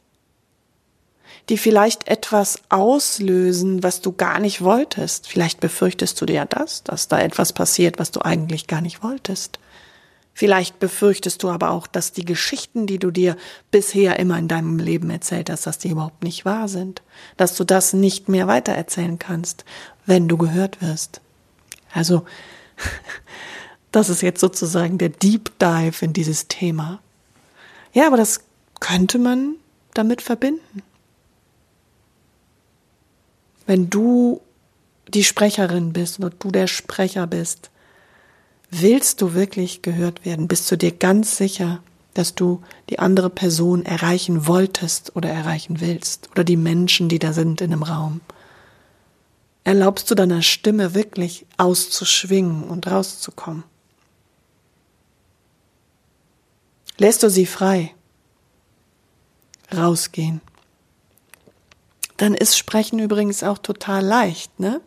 die 1.49 1.57
vielleicht 1.57 2.07
etwas 2.07 2.61
auslösen, 2.69 3.83
was 3.83 4.01
du 4.01 4.13
gar 4.13 4.39
nicht 4.39 4.61
wolltest. 4.61 5.27
Vielleicht 5.27 5.59
befürchtest 5.59 6.19
du 6.21 6.25
dir 6.25 6.35
ja 6.35 6.45
das, 6.45 6.83
dass 6.83 7.07
da 7.07 7.19
etwas 7.19 7.53
passiert, 7.53 7.99
was 7.99 8.11
du 8.11 8.21
eigentlich 8.21 8.67
gar 8.67 8.81
nicht 8.81 9.03
wolltest. 9.03 9.59
Vielleicht 10.33 10.79
befürchtest 10.79 11.43
du 11.43 11.49
aber 11.49 11.71
auch, 11.71 11.87
dass 11.87 12.13
die 12.13 12.23
Geschichten, 12.23 12.87
die 12.87 12.99
du 12.99 13.11
dir 13.11 13.35
bisher 13.69 14.17
immer 14.17 14.37
in 14.37 14.47
deinem 14.47 14.79
Leben 14.79 15.09
erzählt 15.09 15.49
hast, 15.49 15.67
dass 15.67 15.77
die 15.77 15.89
überhaupt 15.89 16.23
nicht 16.23 16.45
wahr 16.45 16.67
sind, 16.67 17.01
dass 17.37 17.55
du 17.55 17.63
das 17.63 17.93
nicht 17.93 18.29
mehr 18.29 18.47
weitererzählen 18.47 19.19
kannst, 19.19 19.65
wenn 20.05 20.27
du 20.27 20.37
gehört 20.37 20.81
wirst. 20.81 21.21
Also, 21.93 22.25
das 23.91 24.09
ist 24.09 24.21
jetzt 24.21 24.39
sozusagen 24.39 24.97
der 24.97 25.09
Deep 25.09 25.51
Dive 25.59 26.05
in 26.05 26.13
dieses 26.13 26.47
Thema. 26.47 27.01
Ja, 27.93 28.07
aber 28.07 28.17
das 28.17 28.41
könnte 28.79 29.19
man 29.19 29.55
damit 29.93 30.21
verbinden. 30.21 30.83
Wenn 33.65 33.89
du 33.89 34.41
die 35.07 35.23
Sprecherin 35.23 35.93
bist 35.93 36.19
oder 36.19 36.29
du 36.29 36.51
der 36.51 36.67
Sprecher 36.67 37.27
bist, 37.27 37.69
willst 38.69 39.21
du 39.21 39.33
wirklich 39.33 39.81
gehört 39.81 40.25
werden? 40.25 40.47
Bist 40.47 40.71
du 40.71 40.77
dir 40.77 40.91
ganz 40.91 41.37
sicher, 41.37 41.83
dass 42.13 42.35
du 42.35 42.61
die 42.89 42.99
andere 42.99 43.29
Person 43.29 43.85
erreichen 43.85 44.47
wolltest 44.47 45.15
oder 45.15 45.29
erreichen 45.29 45.79
willst 45.79 46.29
oder 46.31 46.43
die 46.43 46.57
Menschen, 46.57 47.09
die 47.09 47.19
da 47.19 47.33
sind 47.33 47.61
in 47.61 47.71
dem 47.71 47.83
Raum? 47.83 48.21
Erlaubst 49.63 50.09
du 50.09 50.15
deiner 50.15 50.41
Stimme 50.41 50.95
wirklich 50.95 51.45
auszuschwingen 51.57 52.63
und 52.63 52.87
rauszukommen? 52.87 53.63
Lässt 57.01 57.23
du 57.23 57.31
sie 57.31 57.47
frei. 57.47 57.95
Rausgehen. 59.75 60.39
Dann 62.17 62.35
ist 62.35 62.55
Sprechen 62.55 62.99
übrigens 62.99 63.41
auch 63.41 63.57
total 63.57 64.05
leicht, 64.05 64.59
ne? 64.59 64.81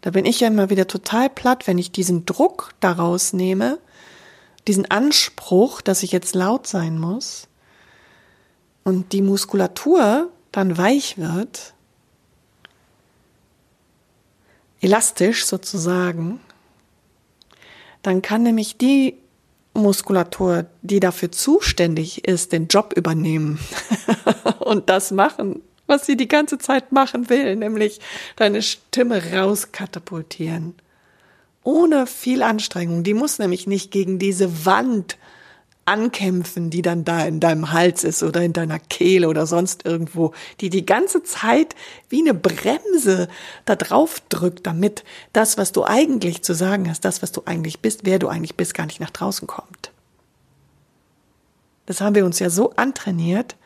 Da 0.00 0.10
bin 0.10 0.26
ich 0.26 0.38
ja 0.38 0.46
immer 0.46 0.70
wieder 0.70 0.86
total 0.86 1.28
platt, 1.28 1.66
wenn 1.66 1.76
ich 1.76 1.90
diesen 1.90 2.24
Druck 2.24 2.72
daraus 2.78 3.32
nehme, 3.32 3.80
diesen 4.68 4.88
Anspruch, 4.88 5.80
dass 5.80 6.04
ich 6.04 6.12
jetzt 6.12 6.36
laut 6.36 6.68
sein 6.68 7.00
muss 7.00 7.48
und 8.84 9.12
die 9.12 9.22
Muskulatur 9.22 10.30
dann 10.52 10.78
weich 10.78 11.18
wird, 11.18 11.74
elastisch 14.80 15.46
sozusagen, 15.46 16.38
dann 18.02 18.22
kann 18.22 18.44
nämlich 18.44 18.78
die 18.78 19.18
Muskulatur, 19.74 20.66
die 20.82 21.00
dafür 21.00 21.32
zuständig 21.32 22.26
ist, 22.26 22.52
den 22.52 22.68
Job 22.68 22.94
übernehmen 22.96 23.58
und 24.60 24.88
das 24.88 25.10
machen, 25.10 25.62
was 25.86 26.06
sie 26.06 26.16
die 26.16 26.28
ganze 26.28 26.58
Zeit 26.58 26.92
machen 26.92 27.28
will, 27.28 27.56
nämlich 27.56 28.00
deine 28.36 28.62
Stimme 28.62 29.32
rauskatapultieren. 29.32 30.74
Ohne 31.62 32.06
viel 32.06 32.42
Anstrengung. 32.42 33.04
Die 33.04 33.14
muss 33.14 33.38
nämlich 33.38 33.66
nicht 33.66 33.90
gegen 33.90 34.18
diese 34.18 34.66
Wand 34.66 35.16
ankämpfen, 35.86 36.70
die 36.70 36.82
dann 36.82 37.04
da 37.04 37.24
in 37.24 37.40
deinem 37.40 37.72
Hals 37.72 38.04
ist 38.04 38.22
oder 38.22 38.42
in 38.42 38.52
deiner 38.52 38.78
Kehle 38.78 39.28
oder 39.28 39.46
sonst 39.46 39.84
irgendwo, 39.84 40.32
die 40.60 40.70
die 40.70 40.86
ganze 40.86 41.22
Zeit 41.22 41.74
wie 42.08 42.20
eine 42.20 42.34
Bremse 42.34 43.28
da 43.64 43.76
drauf 43.76 44.20
drückt, 44.28 44.66
damit 44.66 45.04
das, 45.32 45.58
was 45.58 45.72
du 45.72 45.84
eigentlich 45.84 46.42
zu 46.42 46.54
sagen 46.54 46.88
hast, 46.88 47.04
das, 47.04 47.22
was 47.22 47.32
du 47.32 47.42
eigentlich 47.44 47.80
bist, 47.80 48.00
wer 48.04 48.18
du 48.18 48.28
eigentlich 48.28 48.56
bist, 48.56 48.74
gar 48.74 48.86
nicht 48.86 49.00
nach 49.00 49.10
draußen 49.10 49.46
kommt. 49.46 49.92
Das 51.86 52.00
haben 52.00 52.14
wir 52.14 52.24
uns 52.24 52.38
ja 52.38 52.50
so 52.50 52.70
antrainiert, 52.76 53.56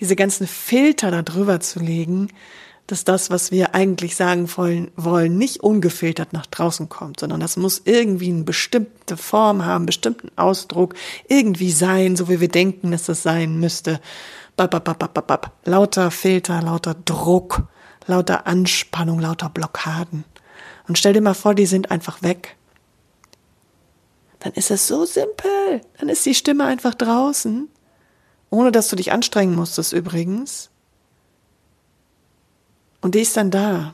diese 0.00 0.16
ganzen 0.16 0.46
Filter 0.46 1.10
da 1.10 1.22
drüber 1.22 1.60
zu 1.60 1.80
legen, 1.80 2.28
dass 2.86 3.04
das, 3.04 3.30
was 3.30 3.50
wir 3.50 3.74
eigentlich 3.74 4.14
sagen 4.14 4.48
wollen, 4.56 5.38
nicht 5.38 5.60
ungefiltert 5.60 6.32
nach 6.32 6.46
draußen 6.46 6.88
kommt, 6.88 7.20
sondern 7.20 7.40
das 7.40 7.56
muss 7.56 7.82
irgendwie 7.84 8.28
eine 8.28 8.44
bestimmte 8.44 9.16
Form 9.16 9.64
haben, 9.64 9.86
bestimmten 9.86 10.30
Ausdruck, 10.36 10.94
irgendwie 11.26 11.72
sein, 11.72 12.16
so 12.16 12.28
wie 12.28 12.40
wir 12.40 12.48
denken, 12.48 12.90
dass 12.90 13.04
das 13.04 13.22
sein 13.22 13.58
müsste. 13.58 14.00
Bap, 14.56 14.70
bap, 14.70 14.84
bap, 14.84 15.14
bap, 15.14 15.26
bap. 15.26 15.52
Lauter 15.64 16.10
Filter, 16.10 16.60
lauter 16.60 16.94
Druck, 16.94 17.62
lauter 18.06 18.46
Anspannung, 18.46 19.18
lauter 19.18 19.48
Blockaden. 19.48 20.24
Und 20.86 20.98
stell 20.98 21.14
dir 21.14 21.22
mal 21.22 21.34
vor, 21.34 21.54
die 21.54 21.66
sind 21.66 21.90
einfach 21.90 22.22
weg. 22.22 22.56
Dann 24.40 24.52
ist 24.52 24.70
es 24.70 24.86
so 24.86 25.06
simpel. 25.06 25.80
Dann 25.98 26.10
ist 26.10 26.26
die 26.26 26.34
Stimme 26.34 26.66
einfach 26.66 26.94
draußen. 26.94 27.68
Ohne 28.50 28.70
dass 28.70 28.88
du 28.88 28.96
dich 28.96 29.10
anstrengen 29.10 29.54
musstest 29.54 29.94
übrigens. 29.94 30.68
Und 33.04 33.14
die 33.14 33.20
ist 33.20 33.36
dann 33.36 33.50
da. 33.50 33.92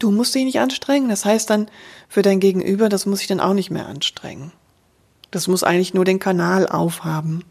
Du 0.00 0.10
musst 0.10 0.34
dich 0.34 0.44
nicht 0.44 0.58
anstrengen. 0.58 1.08
Das 1.08 1.24
heißt 1.24 1.48
dann 1.48 1.68
für 2.08 2.22
dein 2.22 2.40
Gegenüber, 2.40 2.88
das 2.88 3.06
muss 3.06 3.20
ich 3.20 3.28
dann 3.28 3.38
auch 3.38 3.54
nicht 3.54 3.70
mehr 3.70 3.86
anstrengen. 3.86 4.50
Das 5.30 5.46
muss 5.46 5.62
eigentlich 5.62 5.94
nur 5.94 6.04
den 6.04 6.18
Kanal 6.18 6.66
aufhaben, 6.66 7.44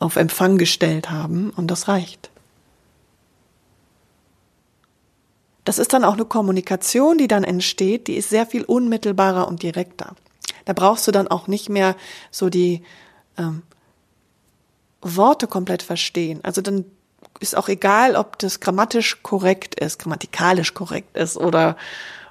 auf 0.00 0.16
Empfang 0.16 0.58
gestellt 0.58 1.08
haben 1.08 1.50
und 1.50 1.68
das 1.68 1.86
reicht. 1.86 2.30
Das 5.64 5.78
ist 5.78 5.92
dann 5.92 6.02
auch 6.02 6.14
eine 6.14 6.24
Kommunikation, 6.24 7.16
die 7.16 7.28
dann 7.28 7.44
entsteht, 7.44 8.08
die 8.08 8.16
ist 8.16 8.28
sehr 8.28 8.44
viel 8.44 8.64
unmittelbarer 8.64 9.46
und 9.46 9.62
direkter. 9.62 10.16
Da 10.64 10.72
brauchst 10.72 11.06
du 11.06 11.12
dann 11.12 11.28
auch 11.28 11.46
nicht 11.46 11.68
mehr 11.68 11.94
so 12.32 12.50
die 12.50 12.82
ähm, 13.38 13.62
Worte 15.00 15.46
komplett 15.46 15.84
verstehen. 15.84 16.40
Also 16.42 16.60
dann 16.60 16.86
ist 17.38 17.56
auch 17.56 17.68
egal, 17.68 18.16
ob 18.16 18.38
das 18.38 18.60
grammatisch 18.60 19.22
korrekt 19.22 19.78
ist, 19.78 19.98
grammatikalisch 19.98 20.74
korrekt 20.74 21.16
ist 21.16 21.36
oder, 21.36 21.76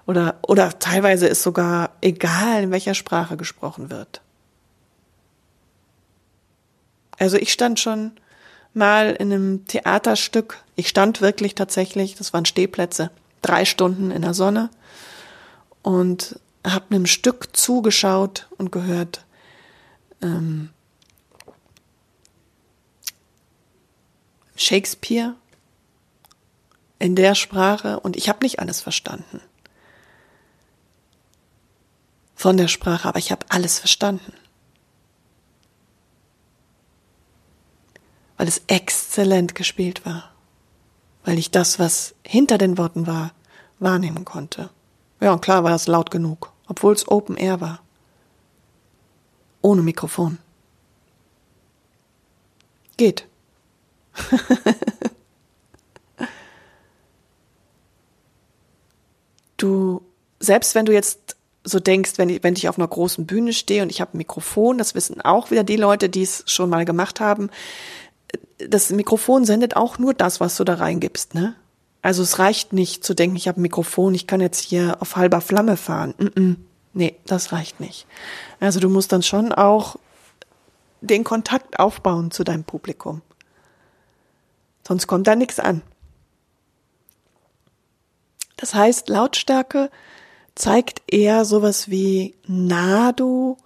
oder, 0.05 0.35
oder 0.41 0.77
teilweise 0.79 1.27
ist 1.27 1.43
sogar 1.43 1.91
egal, 2.01 2.63
in 2.63 2.71
welcher 2.71 2.93
Sprache 2.93 3.37
gesprochen 3.37 3.89
wird. 3.89 4.21
Also 7.17 7.37
ich 7.37 7.51
stand 7.51 7.79
schon 7.79 8.11
mal 8.73 9.11
in 9.11 9.33
einem 9.33 9.65
Theaterstück, 9.65 10.63
ich 10.75 10.87
stand 10.87 11.21
wirklich 11.21 11.55
tatsächlich, 11.55 12.15
das 12.15 12.33
waren 12.33 12.45
Stehplätze, 12.45 13.11
drei 13.41 13.65
Stunden 13.65 14.11
in 14.11 14.21
der 14.21 14.33
Sonne 14.33 14.69
und 15.81 16.39
habe 16.65 16.85
einem 16.91 17.05
Stück 17.05 17.55
zugeschaut 17.55 18.47
und 18.57 18.71
gehört, 18.71 19.25
ähm, 20.21 20.69
Shakespeare 24.59 25.35
in 26.99 27.15
der 27.15 27.33
Sprache 27.33 27.99
und 27.99 28.17
ich 28.17 28.29
habe 28.29 28.43
nicht 28.43 28.59
alles 28.59 28.81
verstanden 28.81 29.41
von 32.39 32.55
der 32.55 32.69
Sprache, 32.69 33.05
aber 33.05 33.19
ich 33.19 33.33
habe 33.33 33.45
alles 33.49 33.79
verstanden. 33.79 34.31
Weil 38.37 38.47
es 38.47 38.61
exzellent 38.67 39.55
gespielt 39.55 40.05
war. 40.05 40.31
Weil 41.25 41.37
ich 41.37 41.51
das, 41.51 41.79
was 41.79 42.15
hinter 42.25 42.57
den 42.57 42.77
Worten 42.77 43.07
war, 43.07 43.33
wahrnehmen 43.79 44.23
konnte. 44.23 44.69
Ja, 45.19 45.33
und 45.33 45.41
klar 45.41 45.65
war 45.65 45.71
das 45.71 45.87
laut 45.87 46.11
genug, 46.11 46.53
obwohl 46.67 46.93
es 46.93 47.09
Open 47.09 47.35
Air 47.35 47.59
war. 47.59 47.81
Ohne 49.61 49.81
Mikrofon. 49.81 50.37
Geht. 52.95 53.28
du, 59.57 60.01
selbst 60.39 60.75
wenn 60.75 60.85
du 60.85 60.93
jetzt 60.93 61.35
so 61.63 61.79
denkst, 61.79 62.13
wenn 62.17 62.29
ich, 62.29 62.43
wenn 62.43 62.55
ich 62.55 62.69
auf 62.69 62.77
einer 62.77 62.87
großen 62.87 63.25
Bühne 63.25 63.53
stehe 63.53 63.83
und 63.83 63.89
ich 63.89 64.01
habe 64.01 64.15
ein 64.15 64.17
Mikrofon, 64.17 64.77
das 64.77 64.95
wissen 64.95 65.21
auch 65.21 65.51
wieder 65.51 65.63
die 65.63 65.75
Leute, 65.75 66.09
die 66.09 66.23
es 66.23 66.43
schon 66.47 66.69
mal 66.69 66.85
gemacht 66.85 67.19
haben, 67.19 67.49
das 68.57 68.89
Mikrofon 68.89 69.45
sendet 69.45 69.75
auch 69.75 69.97
nur 69.97 70.13
das, 70.13 70.39
was 70.39 70.55
du 70.57 70.63
da 70.63 70.75
reingibst, 70.75 71.35
ne? 71.35 71.55
Also 72.01 72.23
es 72.23 72.39
reicht 72.39 72.71
nicht 72.71 73.03
zu 73.03 73.13
denken, 73.13 73.35
ich 73.35 73.49
habe 73.49 73.59
ein 73.59 73.63
Mikrofon, 73.63 74.15
ich 74.15 74.25
kann 74.25 74.39
jetzt 74.39 74.61
hier 74.61 75.01
auf 75.01 75.17
halber 75.17 75.41
Flamme 75.41 75.75
fahren. 75.75 76.13
Mm 76.17 76.27
-mm. 76.27 76.55
Nee, 76.93 77.17
das 77.25 77.51
reicht 77.51 77.81
nicht. 77.81 78.07
Also 78.59 78.79
du 78.79 78.89
musst 78.89 79.11
dann 79.11 79.21
schon 79.21 79.51
auch 79.51 79.97
den 81.01 81.23
Kontakt 81.23 81.79
aufbauen 81.79 82.31
zu 82.31 82.43
deinem 82.43 82.63
Publikum. 82.63 83.21
Sonst 84.89 85.05
kommt 85.05 85.27
da 85.27 85.35
nichts 85.35 85.59
an. 85.59 85.83
Das 88.57 88.73
heißt, 88.73 89.07
Lautstärke 89.07 89.91
zeigt 90.55 91.03
eher 91.05 91.45
sowas 91.45 91.91
wie 91.91 92.33
nah 92.47 93.11
du 93.11 93.57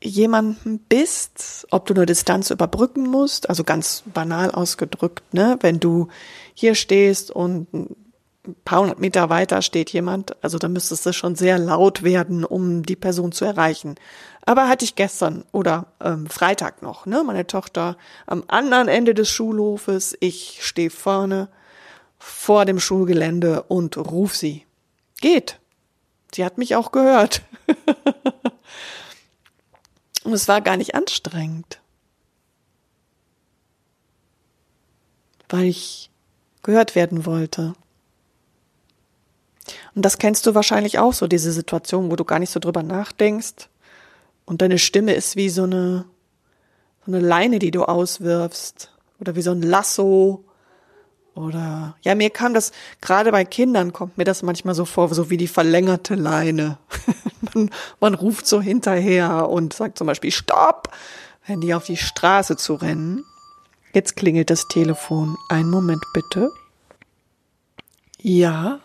jemandem 0.00 0.78
bist, 0.78 1.66
ob 1.72 1.86
du 1.86 1.94
eine 1.94 2.06
Distanz 2.06 2.50
überbrücken 2.50 3.08
musst, 3.08 3.48
also 3.48 3.64
ganz 3.64 4.04
banal 4.06 4.52
ausgedrückt, 4.52 5.34
ne, 5.34 5.58
wenn 5.62 5.80
du 5.80 6.06
hier 6.54 6.76
stehst 6.76 7.32
und 7.32 7.72
ein 7.74 7.96
paar 8.64 8.82
hundert 8.82 9.00
Meter 9.00 9.30
weiter 9.30 9.62
steht 9.62 9.90
jemand, 9.90 10.42
also 10.44 10.58
da 10.58 10.68
müsstest 10.68 11.04
du 11.06 11.12
schon 11.12 11.34
sehr 11.34 11.58
laut 11.58 12.04
werden, 12.04 12.44
um 12.44 12.84
die 12.84 12.96
Person 12.96 13.32
zu 13.32 13.44
erreichen. 13.44 13.96
Aber 14.44 14.68
hatte 14.68 14.84
ich 14.84 14.96
gestern 14.96 15.44
oder 15.52 15.86
ähm, 16.00 16.26
Freitag 16.26 16.82
noch, 16.82 17.06
ne? 17.06 17.22
Meine 17.22 17.46
Tochter 17.46 17.96
am 18.26 18.42
anderen 18.48 18.88
Ende 18.88 19.14
des 19.14 19.28
Schulhofes, 19.28 20.16
ich 20.20 20.58
stehe 20.62 20.90
vorne 20.90 21.48
vor 22.18 22.64
dem 22.64 22.80
Schulgelände 22.80 23.62
und 23.64 23.96
ruf 23.96 24.34
sie. 24.34 24.66
Geht. 25.20 25.60
Sie 26.34 26.44
hat 26.44 26.58
mich 26.58 26.74
auch 26.74 26.90
gehört. 26.90 27.42
und 30.24 30.32
es 30.32 30.48
war 30.48 30.60
gar 30.60 30.76
nicht 30.76 30.94
anstrengend. 30.96 31.80
Weil 35.48 35.64
ich 35.64 36.10
gehört 36.62 36.96
werden 36.96 37.26
wollte. 37.26 37.74
Und 39.94 40.02
das 40.02 40.18
kennst 40.18 40.46
du 40.46 40.54
wahrscheinlich 40.54 40.98
auch 40.98 41.12
so, 41.12 41.28
diese 41.28 41.52
Situation, 41.52 42.10
wo 42.10 42.16
du 42.16 42.24
gar 42.24 42.40
nicht 42.40 42.50
so 42.50 42.58
drüber 42.58 42.82
nachdenkst 42.82 43.68
und 44.44 44.62
deine 44.62 44.78
Stimme 44.78 45.14
ist 45.14 45.36
wie 45.36 45.48
so 45.48 45.64
eine, 45.64 46.04
so 47.06 47.12
eine 47.12 47.20
Leine, 47.20 47.58
die 47.58 47.70
du 47.70 47.84
auswirfst 47.84 48.90
oder 49.20 49.36
wie 49.36 49.42
so 49.42 49.52
ein 49.52 49.62
Lasso 49.62 50.44
oder 51.34 51.96
ja, 52.02 52.14
mir 52.14 52.30
kam 52.30 52.52
das 52.52 52.72
gerade 53.00 53.32
bei 53.32 53.44
Kindern 53.44 53.92
kommt 53.92 54.18
mir 54.18 54.24
das 54.24 54.42
manchmal 54.42 54.74
so 54.74 54.84
vor, 54.84 55.12
so 55.14 55.30
wie 55.30 55.38
die 55.38 55.48
verlängerte 55.48 56.14
Leine. 56.14 56.78
man, 57.54 57.70
man 58.00 58.14
ruft 58.14 58.46
so 58.46 58.60
hinterher 58.60 59.48
und 59.48 59.72
sagt 59.72 59.98
zum 59.98 60.06
Beispiel 60.06 60.30
Stopp, 60.30 60.90
wenn 61.46 61.60
die 61.60 61.74
auf 61.74 61.84
die 61.84 61.96
Straße 61.96 62.56
zu 62.56 62.74
rennen. 62.74 63.24
Jetzt 63.94 64.16
klingelt 64.16 64.50
das 64.50 64.68
Telefon. 64.68 65.36
Einen 65.48 65.70
Moment 65.70 66.02
bitte. 66.12 66.50
Ja, 68.20 68.80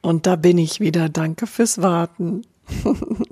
und 0.00 0.26
da 0.26 0.36
bin 0.36 0.58
ich 0.58 0.80
wieder. 0.80 1.08
Danke 1.08 1.46
fürs 1.46 1.82
Warten. 1.82 2.42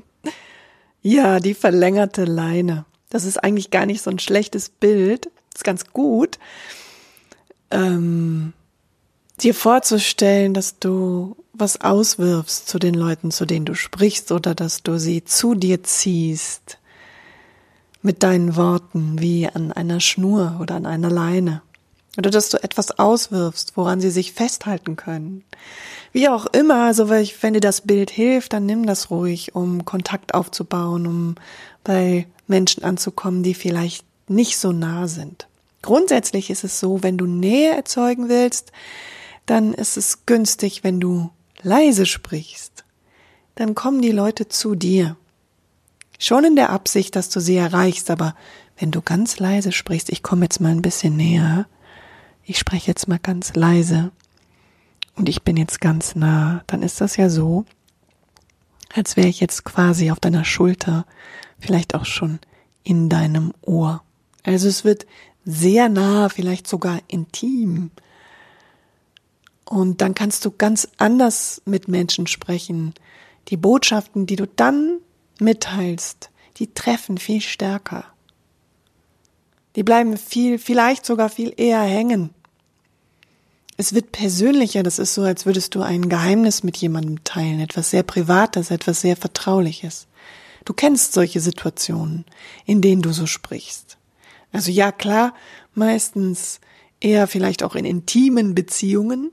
Ja, 1.07 1.39
die 1.39 1.55
verlängerte 1.55 2.25
Leine. 2.25 2.85
Das 3.11 3.25
ist 3.25 3.39
eigentlich 3.39 3.71
gar 3.71 3.87
nicht 3.87 4.03
so 4.03 4.11
ein 4.11 4.19
schlechtes 4.19 4.69
Bild. 4.69 5.27
Das 5.53 5.61
ist 5.61 5.65
ganz 5.65 5.93
gut. 5.93 6.41
Ähm, 7.71 8.53
dir 9.41 9.55
vorzustellen, 9.55 10.53
dass 10.53 10.81
du 10.81 11.37
was 11.53 11.81
auswirfst 11.81 12.67
zu 12.67 12.81
den 12.81 12.95
Leuten, 12.95 13.31
zu 13.31 13.47
denen 13.47 13.67
du 13.67 13.77
sprichst, 13.77 14.33
oder 14.33 14.57
dass 14.57 14.83
du 14.83 14.99
sie 14.99 15.23
zu 15.23 15.55
dir 15.55 15.85
ziehst 15.85 16.79
mit 18.03 18.25
deinen 18.25 18.57
Worten 18.57 19.21
wie 19.21 19.47
an 19.47 19.71
einer 19.71 20.01
Schnur 20.01 20.59
oder 20.61 20.75
an 20.75 20.87
einer 20.87 21.11
Leine. 21.11 21.63
Oder 22.19 22.31
dass 22.31 22.49
du 22.49 22.61
etwas 22.61 22.99
auswirfst, 22.99 23.77
woran 23.77 24.01
sie 24.01 24.11
sich 24.11 24.33
festhalten 24.33 24.97
können. 24.97 25.45
Wie 26.17 26.31
auch 26.31 26.47
immer, 26.47 26.85
also 26.85 27.11
wenn 27.11 27.53
dir 27.53 27.61
das 27.61 27.83
Bild 27.83 28.11
hilft, 28.11 28.55
dann 28.55 28.65
nimm 28.65 28.87
das 28.87 29.11
ruhig, 29.11 29.55
um 29.55 29.85
Kontakt 29.85 30.33
aufzubauen, 30.33 31.07
um 31.07 31.35
bei 31.85 32.27
Menschen 32.47 32.85
anzukommen, 32.85 33.43
die 33.43 33.53
vielleicht 33.53 34.07
nicht 34.27 34.57
so 34.57 34.73
nah 34.73 35.09
sind. 35.09 35.47
Grundsätzlich 35.83 36.49
ist 36.49 36.65
es 36.65 36.81
so, 36.81 37.03
wenn 37.03 37.19
du 37.19 37.27
Nähe 37.27 37.77
erzeugen 37.77 38.31
willst, 38.31 38.73
dann 39.45 39.75
ist 39.75 39.99
es 39.99 40.25
günstig, 40.25 40.85
wenn 40.85 41.01
du 41.01 41.29
leise 41.61 42.07
sprichst. 42.07 42.85
Dann 43.55 43.75
kommen 43.75 44.01
die 44.01 44.11
Leute 44.11 44.49
zu 44.49 44.75
dir. 44.75 45.19
Schon 46.19 46.45
in 46.45 46.57
der 46.57 46.71
Absicht, 46.71 47.15
dass 47.15 47.29
du 47.29 47.41
sie 47.41 47.57
erreichst, 47.57 48.11
aber 48.11 48.35
wenn 48.79 48.91
du 48.91 49.03
ganz 49.03 49.39
leise 49.39 49.71
sprichst, 49.71 50.09
ich 50.09 50.23
komme 50.23 50.47
jetzt 50.47 50.63
mal 50.63 50.73
ein 50.73 50.81
bisschen 50.81 51.15
näher, 51.15 51.67
ich 52.43 52.59
spreche 52.59 52.87
jetzt 52.87 53.07
mal 53.07 53.19
ganz 53.19 53.55
leise 53.55 54.13
und 55.17 55.29
ich 55.29 55.43
bin 55.43 55.57
jetzt 55.57 55.81
ganz 55.81 56.15
nah, 56.15 56.63
dann 56.67 56.83
ist 56.83 57.01
das 57.01 57.17
ja 57.17 57.29
so, 57.29 57.65
als 58.95 59.17
wäre 59.17 59.29
ich 59.29 59.41
jetzt 59.41 59.65
quasi 59.65 60.11
auf 60.11 60.21
deiner 60.21 60.45
Schulter, 60.45 61.07
vielleicht 61.59 61.95
auch 61.95 62.05
schon 62.05 62.39
in 62.85 63.09
deinem 63.09 63.53
Ohr. 63.63 64.03
Also 64.43 64.69
es 64.69 64.85
wird 64.85 65.07
sehr 65.45 65.89
nah, 65.89 66.29
vielleicht 66.29 66.67
sogar 66.67 67.01
intim. 67.09 67.91
Und 69.65 70.01
dann 70.01 70.15
kannst 70.15 70.45
du 70.45 70.51
ganz 70.51 70.89
anders 70.99 71.63
mit 71.65 71.89
Menschen 71.89 72.27
sprechen. 72.27 72.95
Die 73.49 73.57
Botschaften, 73.57 74.27
die 74.27 74.37
du 74.37 74.47
dann 74.47 75.01
mitteilst, 75.41 76.31
die 76.59 76.73
treffen 76.73 77.19
viel 77.19 77.41
stärker. 77.41 78.05
Die 79.75 79.83
bleiben 79.83 80.17
viel, 80.17 80.59
vielleicht 80.59 81.05
sogar 81.05 81.29
viel 81.29 81.53
eher 81.57 81.83
hängen. 81.83 82.31
Es 83.77 83.95
wird 83.95 84.13
persönlicher, 84.13 84.83
das 84.83 84.99
ist 84.99 85.15
so, 85.15 85.23
als 85.23 85.45
würdest 85.45 85.75
du 85.75 85.83
ein 85.83 86.09
Geheimnis 86.09 86.63
mit 86.63 86.77
jemandem 86.79 87.23
teilen, 87.25 87.61
etwas 87.61 87.91
sehr 87.91 88.03
Privates, 88.03 88.71
etwas 88.71 89.03
sehr 89.03 89.17
Vertrauliches. 89.17 90.07
Du 90.65 90.73
kennst 90.73 91.13
solche 91.13 91.41
Situationen, 91.41 92.25
in 92.65 92.81
denen 92.81 93.03
du 93.03 93.13
so 93.13 93.27
sprichst. 93.27 93.99
Also 94.53 94.71
ja, 94.71 94.93
klar, 94.93 95.35
meistens 95.75 96.61
eher 97.01 97.27
vielleicht 97.27 97.63
auch 97.63 97.75
in 97.75 97.85
intimen 97.85 98.55
Beziehungen, 98.55 99.31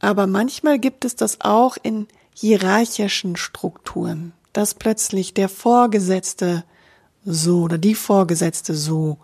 aber 0.00 0.26
manchmal 0.26 0.78
gibt 0.78 1.04
es 1.04 1.16
das 1.16 1.42
auch 1.42 1.76
in 1.82 2.08
hierarchischen 2.34 3.36
Strukturen, 3.36 4.32
dass 4.52 4.74
plötzlich 4.74 5.34
der 5.34 5.48
Vorgesetzte 5.48 6.64
so 7.24 7.62
oder 7.62 7.78
die 7.78 7.94
Vorgesetzte 7.94 8.74
so 8.74 9.18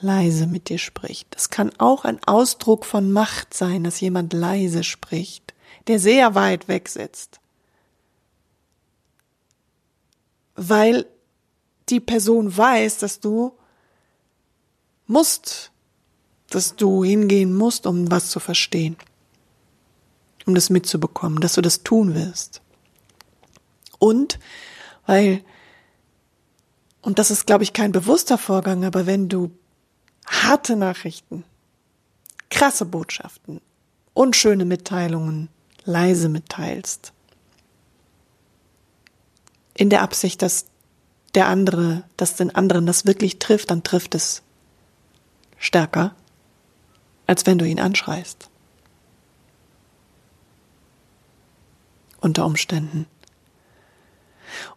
leise 0.00 0.46
mit 0.46 0.68
dir 0.68 0.78
spricht. 0.78 1.34
Es 1.36 1.50
kann 1.50 1.72
auch 1.78 2.04
ein 2.04 2.22
Ausdruck 2.24 2.84
von 2.84 3.12
Macht 3.12 3.54
sein, 3.54 3.84
dass 3.84 4.00
jemand 4.00 4.32
leise 4.32 4.84
spricht, 4.84 5.54
der 5.86 5.98
sehr 5.98 6.34
weit 6.34 6.68
weg 6.68 6.88
sitzt. 6.88 7.40
Weil 10.54 11.06
die 11.88 12.00
Person 12.00 12.54
weiß, 12.56 12.98
dass 12.98 13.20
du 13.20 13.52
musst, 15.06 15.70
dass 16.50 16.76
du 16.76 17.04
hingehen 17.04 17.54
musst, 17.54 17.86
um 17.86 18.10
was 18.10 18.30
zu 18.30 18.40
verstehen, 18.40 18.96
um 20.46 20.54
das 20.54 20.70
mitzubekommen, 20.70 21.40
dass 21.40 21.54
du 21.54 21.62
das 21.62 21.82
tun 21.82 22.14
wirst. 22.14 22.60
Und 23.98 24.38
weil, 25.06 25.42
und 27.02 27.18
das 27.18 27.30
ist, 27.30 27.46
glaube 27.46 27.64
ich, 27.64 27.72
kein 27.72 27.92
bewusster 27.92 28.38
Vorgang, 28.38 28.84
aber 28.84 29.06
wenn 29.06 29.28
du 29.28 29.52
harte 30.26 30.76
Nachrichten, 30.76 31.44
krasse 32.50 32.84
Botschaften, 32.84 33.60
unschöne 34.14 34.64
Mitteilungen 34.64 35.48
leise 35.84 36.28
mitteilst. 36.28 37.12
In 39.74 39.90
der 39.90 40.02
Absicht, 40.02 40.42
dass 40.42 40.66
der 41.34 41.48
andere, 41.48 42.02
dass 42.16 42.36
den 42.36 42.54
anderen 42.54 42.86
das 42.86 43.06
wirklich 43.06 43.38
trifft, 43.38 43.70
dann 43.70 43.82
trifft 43.82 44.14
es 44.14 44.42
stärker, 45.58 46.14
als 47.26 47.46
wenn 47.46 47.58
du 47.58 47.66
ihn 47.66 47.80
anschreist. 47.80 48.48
Unter 52.20 52.46
Umständen. 52.46 53.06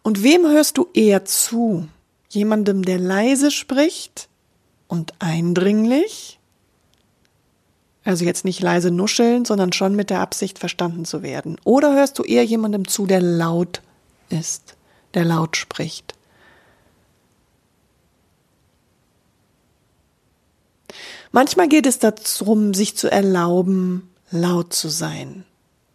Und 0.02 0.22
wem 0.22 0.46
hörst 0.46 0.76
du 0.78 0.88
eher 0.92 1.24
zu? 1.24 1.88
Jemandem, 2.28 2.84
der 2.84 2.98
leise 2.98 3.50
spricht 3.50 4.29
und 4.90 5.14
eindringlich. 5.20 6.40
Also 8.02 8.24
jetzt 8.24 8.44
nicht 8.44 8.60
leise 8.60 8.90
nuscheln, 8.90 9.44
sondern 9.44 9.72
schon 9.72 9.94
mit 9.94 10.10
der 10.10 10.20
Absicht 10.20 10.58
verstanden 10.58 11.04
zu 11.04 11.22
werden. 11.22 11.58
Oder 11.64 11.94
hörst 11.94 12.18
du 12.18 12.24
eher 12.24 12.44
jemandem 12.44 12.88
zu, 12.88 13.06
der 13.06 13.20
laut 13.20 13.82
ist, 14.30 14.74
der 15.14 15.24
laut 15.24 15.56
spricht? 15.56 16.14
Manchmal 21.30 21.68
geht 21.68 21.86
es 21.86 22.00
darum, 22.00 22.74
sich 22.74 22.96
zu 22.96 23.08
erlauben, 23.08 24.10
laut 24.32 24.72
zu 24.72 24.88
sein. 24.88 25.44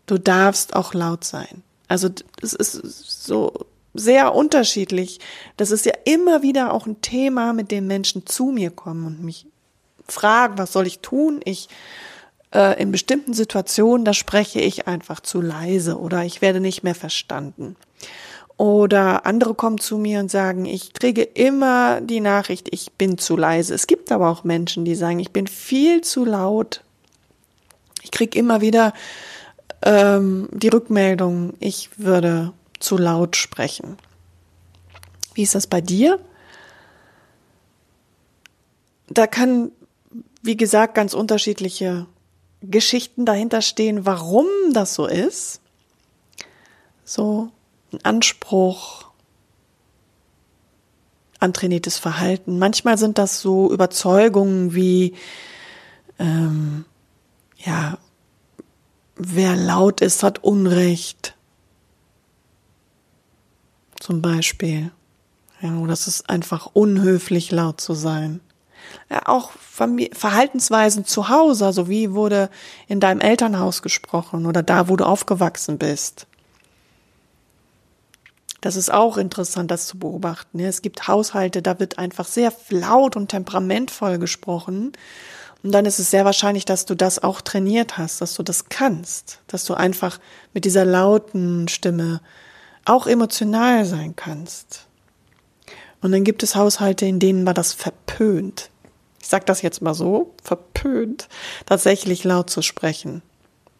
Du 0.05 0.17
darfst 0.17 0.73
auch 0.73 0.93
laut 0.93 1.25
sein. 1.25 1.63
Also 1.89 2.09
es 2.41 2.53
ist 2.53 3.25
so 3.25 3.65
sehr 3.95 4.35
unterschiedlich. 4.35 5.19
Das 5.57 5.71
ist 5.71 5.85
ja 5.85 5.93
immer 6.03 6.41
wieder 6.41 6.73
auch 6.73 6.85
ein 6.85 7.01
Thema, 7.01 7.53
mit 7.53 7.71
dem 7.71 7.87
Menschen 7.87 8.25
zu 8.25 8.45
mir 8.47 8.71
kommen 8.71 9.05
und 9.05 9.23
mich 9.23 9.47
fragen, 10.07 10.57
was 10.57 10.73
soll 10.73 10.87
ich 10.87 10.99
tun? 10.99 11.39
Ich 11.43 11.69
äh, 12.53 12.81
in 12.81 12.91
bestimmten 12.91 13.33
Situationen, 13.33 14.05
da 14.05 14.13
spreche 14.13 14.59
ich 14.61 14.87
einfach 14.87 15.19
zu 15.19 15.41
leise 15.41 15.99
oder 15.99 16.23
ich 16.23 16.41
werde 16.41 16.59
nicht 16.59 16.83
mehr 16.83 16.95
verstanden. 16.95 17.75
Oder 18.57 19.25
andere 19.25 19.53
kommen 19.53 19.79
zu 19.79 19.97
mir 19.97 20.19
und 20.19 20.31
sagen, 20.31 20.65
ich 20.65 20.93
kriege 20.93 21.23
immer 21.23 21.99
die 21.99 22.21
Nachricht, 22.21 22.69
ich 22.71 22.93
bin 22.93 23.17
zu 23.17 23.35
leise. 23.35 23.73
Es 23.73 23.85
gibt 23.85 24.11
aber 24.11 24.29
auch 24.29 24.45
Menschen, 24.45 24.85
die 24.85 24.95
sagen, 24.95 25.19
ich 25.19 25.31
bin 25.31 25.47
viel 25.47 26.01
zu 26.01 26.23
laut. 26.23 26.81
Ich 28.01 28.11
kriege 28.11 28.39
immer 28.39 28.61
wieder 28.61 28.93
ähm, 29.81 30.47
die 30.53 30.69
Rückmeldung, 30.69 31.53
ich 31.59 31.89
würde 31.97 32.53
zu 32.85 32.97
laut 32.97 33.35
sprechen. 33.35 33.97
Wie 35.33 35.43
ist 35.43 35.55
das 35.55 35.67
bei 35.67 35.81
dir? 35.81 36.19
Da 39.07 39.27
kann, 39.27 39.71
wie 40.41 40.57
gesagt, 40.57 40.95
ganz 40.95 41.13
unterschiedliche 41.13 42.07
Geschichten 42.61 43.25
dahinter 43.25 43.61
stehen, 43.61 44.05
warum 44.05 44.47
das 44.73 44.95
so 44.95 45.05
ist. 45.05 45.61
So 47.03 47.51
ein 47.91 47.99
Anspruch, 48.03 49.05
antrainiertes 51.39 51.97
Verhalten. 51.97 52.57
Manchmal 52.57 52.97
sind 52.97 53.17
das 53.17 53.41
so 53.41 53.71
Überzeugungen 53.71 54.73
wie, 54.73 55.15
ähm, 56.17 56.85
ja, 57.57 57.97
wer 59.15 59.55
laut 59.55 60.01
ist, 60.01 60.23
hat 60.23 60.43
Unrecht 60.43 61.35
zum 64.05 64.21
Beispiel. 64.21 64.91
Ja, 65.61 65.75
oder 65.77 65.93
es 65.93 66.05
ist 66.05 66.29
einfach 66.29 66.69
unhöflich, 66.73 67.49
laut 67.49 67.81
zu 67.81 67.95
sein. 67.95 68.39
Ja, 69.09 69.23
auch 69.25 69.51
Verhaltensweisen 69.51 71.05
zu 71.05 71.29
Hause, 71.29 71.65
also 71.65 71.89
wie 71.89 72.13
wurde 72.13 72.51
in 72.87 72.99
deinem 72.99 73.19
Elternhaus 73.19 73.81
gesprochen 73.81 74.45
oder 74.45 74.61
da, 74.61 74.89
wo 74.89 74.95
du 74.95 75.05
aufgewachsen 75.05 75.79
bist. 75.79 76.27
Das 78.61 78.75
ist 78.75 78.93
auch 78.93 79.17
interessant, 79.17 79.71
das 79.71 79.87
zu 79.87 79.97
beobachten. 79.97 80.59
Es 80.59 80.83
gibt 80.83 81.07
Haushalte, 81.07 81.63
da 81.63 81.79
wird 81.79 81.97
einfach 81.97 82.27
sehr 82.27 82.53
laut 82.69 83.15
und 83.15 83.29
temperamentvoll 83.29 84.19
gesprochen. 84.19 84.91
Und 85.63 85.71
dann 85.71 85.87
ist 85.87 85.97
es 85.97 86.11
sehr 86.11 86.25
wahrscheinlich, 86.25 86.65
dass 86.65 86.85
du 86.85 86.93
das 86.93 87.23
auch 87.23 87.41
trainiert 87.41 87.97
hast, 87.97 88.21
dass 88.21 88.35
du 88.35 88.43
das 88.43 88.69
kannst, 88.69 89.39
dass 89.47 89.65
du 89.65 89.73
einfach 89.73 90.19
mit 90.53 90.63
dieser 90.65 90.85
lauten 90.85 91.67
Stimme 91.67 92.21
auch 92.85 93.07
emotional 93.07 93.85
sein 93.85 94.15
kannst. 94.15 94.85
Und 96.01 96.11
dann 96.11 96.23
gibt 96.23 96.43
es 96.43 96.55
Haushalte, 96.55 97.05
in 97.05 97.19
denen 97.19 97.45
war 97.45 97.55
das 97.55 97.73
verpönt. 97.73 98.69
Ich 99.19 99.27
sage 99.27 99.45
das 99.45 99.63
jetzt 99.63 99.81
mal 99.81 99.95
so, 99.95 100.33
verpönt, 100.43 101.27
tatsächlich 101.65 102.23
laut 102.23 102.49
zu 102.49 102.61
sprechen. 102.61 103.23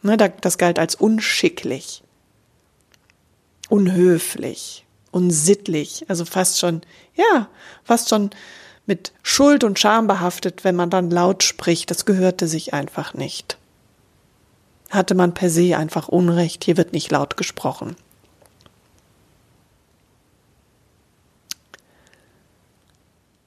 Ne, 0.01 0.17
das 0.17 0.57
galt 0.57 0.79
als 0.79 0.95
unschicklich, 0.95 2.03
unhöflich, 3.69 4.85
unsittlich, 5.11 6.05
also 6.07 6.25
fast 6.25 6.59
schon, 6.59 6.81
ja, 7.15 7.47
fast 7.83 8.09
schon 8.09 8.31
mit 8.85 9.13
Schuld 9.23 9.63
und 9.63 9.79
Scham 9.79 10.07
behaftet, 10.07 10.63
wenn 10.63 10.75
man 10.75 10.89
dann 10.89 11.09
laut 11.09 11.43
spricht. 11.43 11.89
Das 11.89 12.05
gehörte 12.05 12.47
sich 12.47 12.73
einfach 12.73 13.13
nicht. 13.13 13.57
Hatte 14.91 15.15
man 15.15 15.33
per 15.33 15.49
se 15.49 15.77
einfach 15.77 16.07
Unrecht, 16.07 16.63
hier 16.63 16.77
wird 16.77 16.93
nicht 16.93 17.11
laut 17.11 17.37
gesprochen. 17.37 17.95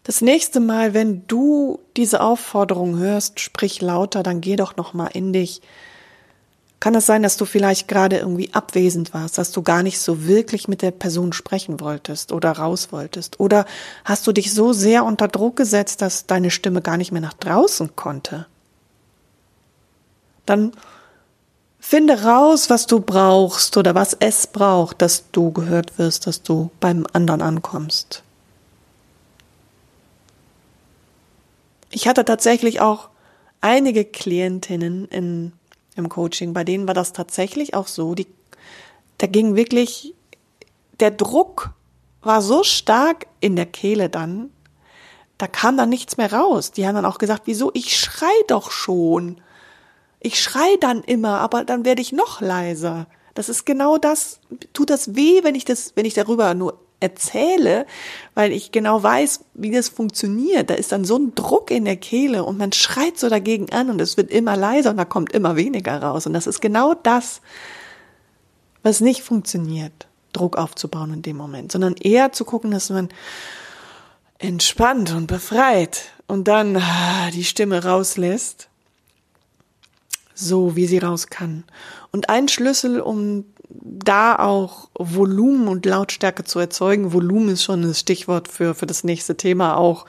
Das 0.09 0.23
nächste 0.23 0.59
Mal, 0.59 0.95
wenn 0.95 1.27
du 1.27 1.81
diese 1.99 2.23
Aufforderung 2.23 2.97
hörst, 2.97 3.41
sprich 3.41 3.83
lauter, 3.83 4.23
dann 4.23 4.41
geh 4.41 4.57
doch 4.57 4.75
noch 4.75 4.95
mal 4.95 5.09
in 5.09 5.35
dich. 5.35 5.61
Kann 6.81 6.95
es 6.95 7.05
sein, 7.05 7.23
dass 7.23 7.37
du 7.37 7.45
vielleicht 7.45 7.89
gerade 7.89 8.17
irgendwie 8.17 8.49
abwesend 8.55 9.13
warst, 9.13 9.37
dass 9.37 9.53
du 9.53 9.61
gar 9.61 9.83
nicht 9.83 10.01
so 10.01 10.25
wirklich 10.25 10.67
mit 10.67 10.81
der 10.81 10.93
Person 10.93 11.35
sprechen 11.35 11.79
wolltest 11.79 12.33
oder 12.33 12.53
raus 12.53 12.89
wolltest? 12.91 13.39
Oder 13.39 13.67
hast 14.07 14.27
du 14.27 14.33
dich 14.33 14.55
so 14.55 14.73
sehr 14.73 15.05
unter 15.05 15.29
Druck 15.29 15.57
gesetzt, 15.57 16.01
dass 16.01 16.25
deine 16.25 16.51
Stimme 16.51 16.81
gar 16.81 16.97
nicht 16.97 17.13
mehr 17.13 17.21
nach 17.21 17.35
draußen 17.35 17.95
konnte? 17.95 18.47
Dann 20.47 20.73
finde 21.79 22.23
raus, 22.23 22.71
was 22.71 22.87
du 22.87 23.01
brauchst 23.01 23.77
oder 23.77 23.95
was 23.95 24.17
es 24.19 24.47
braucht, 24.47 25.03
dass 25.03 25.25
du 25.33 25.53
gehört 25.53 25.99
wirst, 25.99 26.27
dass 26.27 26.43
du 26.43 26.71
beim 26.81 27.07
anderen 27.13 27.43
ankommst. 27.43 28.23
Ich 31.91 32.07
hatte 32.07 32.25
tatsächlich 32.25 32.81
auch 32.81 33.09
einige 33.61 34.05
Klientinnen 34.05 35.07
in, 35.07 35.53
im 35.97 36.09
Coaching, 36.09 36.53
bei 36.53 36.65
denen 36.65 36.87
war 36.87 36.95
das 36.95 37.13
tatsächlich 37.13 37.75
auch 37.75 37.87
so. 37.87 38.15
Die, 38.15 38.27
da 39.19 39.27
ging 39.27 39.57
wirklich, 39.57 40.15
der 41.01 41.11
Druck 41.11 41.71
war 42.23 42.43
so 42.43 42.63
stark 42.63 43.27
in 43.41 43.57
der 43.57 43.67
Kehle 43.67 44.09
dann, 44.09 44.51
da 45.39 45.47
kam 45.47 45.77
dann 45.77 45.89
nichts 45.89 46.17
mehr 46.17 46.33
raus. 46.33 46.73
Die 46.73 46.87
haben 46.87 46.97
dann 46.97 47.07
auch 47.07 47.19
gesagt, 47.19 47.43
wieso? 47.45 47.71
Ich 47.73 47.97
schrei 47.97 48.27
doch 48.49 48.73
schon. 48.73 49.41
Ich 50.21 50.43
schrei 50.43 50.77
dann 50.81 51.05
immer, 51.05 51.39
aber 51.39 51.65
dann 51.65 51.85
werde 51.85 52.03
ich 52.03 52.13
noch 52.13 52.41
leiser. 52.41 53.07
Das 53.35 53.49
ist 53.49 53.65
genau 53.65 53.99
das, 53.99 54.41
tut 54.73 54.91
das 54.91 55.15
weh, 55.15 55.45
wenn 55.45 55.55
ich 55.55 55.65
das, 55.65 55.93
wenn 55.95 56.05
ich 56.05 56.15
darüber 56.15 56.55
nur 56.55 56.81
erzähle, 57.01 57.87
weil 58.35 58.53
ich 58.53 58.73
genau 58.73 59.03
weiß, 59.03 59.45
wie 59.55 59.71
das 59.71 59.89
funktioniert. 59.89 60.71
Da 60.71 60.75
ist 60.75 60.93
dann 60.93 61.05
so 61.05 61.17
ein 61.17 61.35
Druck 61.35 61.71
in 61.71 61.85
der 61.85 61.97
Kehle 61.97 62.45
und 62.45 62.59
man 62.59 62.73
schreit 62.73 63.19
so 63.19 63.29
dagegen 63.29 63.71
an 63.71 63.91
und 63.91 64.01
es 64.01 64.17
wird 64.17 64.31
immer 64.31 64.57
leiser 64.57 64.91
und 64.91 64.97
da 64.97 65.05
kommt 65.05 65.33
immer 65.33 65.57
weniger 65.57 66.03
raus. 66.03 66.27
Und 66.27 66.33
das 66.33 66.47
ist 66.47 66.61
genau 66.61 66.95
das, 66.95 67.41
was 68.83 69.01
nicht 69.01 69.23
funktioniert, 69.23 70.09
Druck 70.33 70.57
aufzubauen 70.57 71.13
in 71.15 71.23
dem 71.23 71.37
Moment, 71.37 71.73
sondern 71.73 71.95
eher 71.95 72.33
zu 72.33 72.45
gucken, 72.45 72.71
dass 72.71 72.91
man 72.91 73.09
entspannt 74.39 75.13
und 75.13 75.27
befreit 75.27 76.13
und 76.27 76.49
dann 76.49 76.77
ah, 76.77 77.31
die 77.33 77.45
Stimme 77.45 77.85
rauslässt, 77.85 78.69
so 80.35 80.77
wie 80.77 80.87
sie 80.87 80.99
raus 80.99 81.29
kann. 81.29 81.65
Und 82.13 82.29
ein 82.29 82.49
Schlüssel, 82.49 83.01
um 83.01 83.45
da 83.91 84.37
auch 84.37 84.89
Volumen 84.95 85.69
und 85.69 85.87
Lautstärke 85.87 86.45
zu 86.45 86.59
erzeugen, 86.59 87.13
Volumen 87.13 87.51
ist 87.51 87.65
schon 87.65 87.83
das 87.83 88.01
Stichwort 88.01 88.49
für, 88.49 88.75
für 88.75 88.87
das 88.87 89.05
nächste 89.05 89.37
Thema 89.37 89.77
auch, 89.77 90.07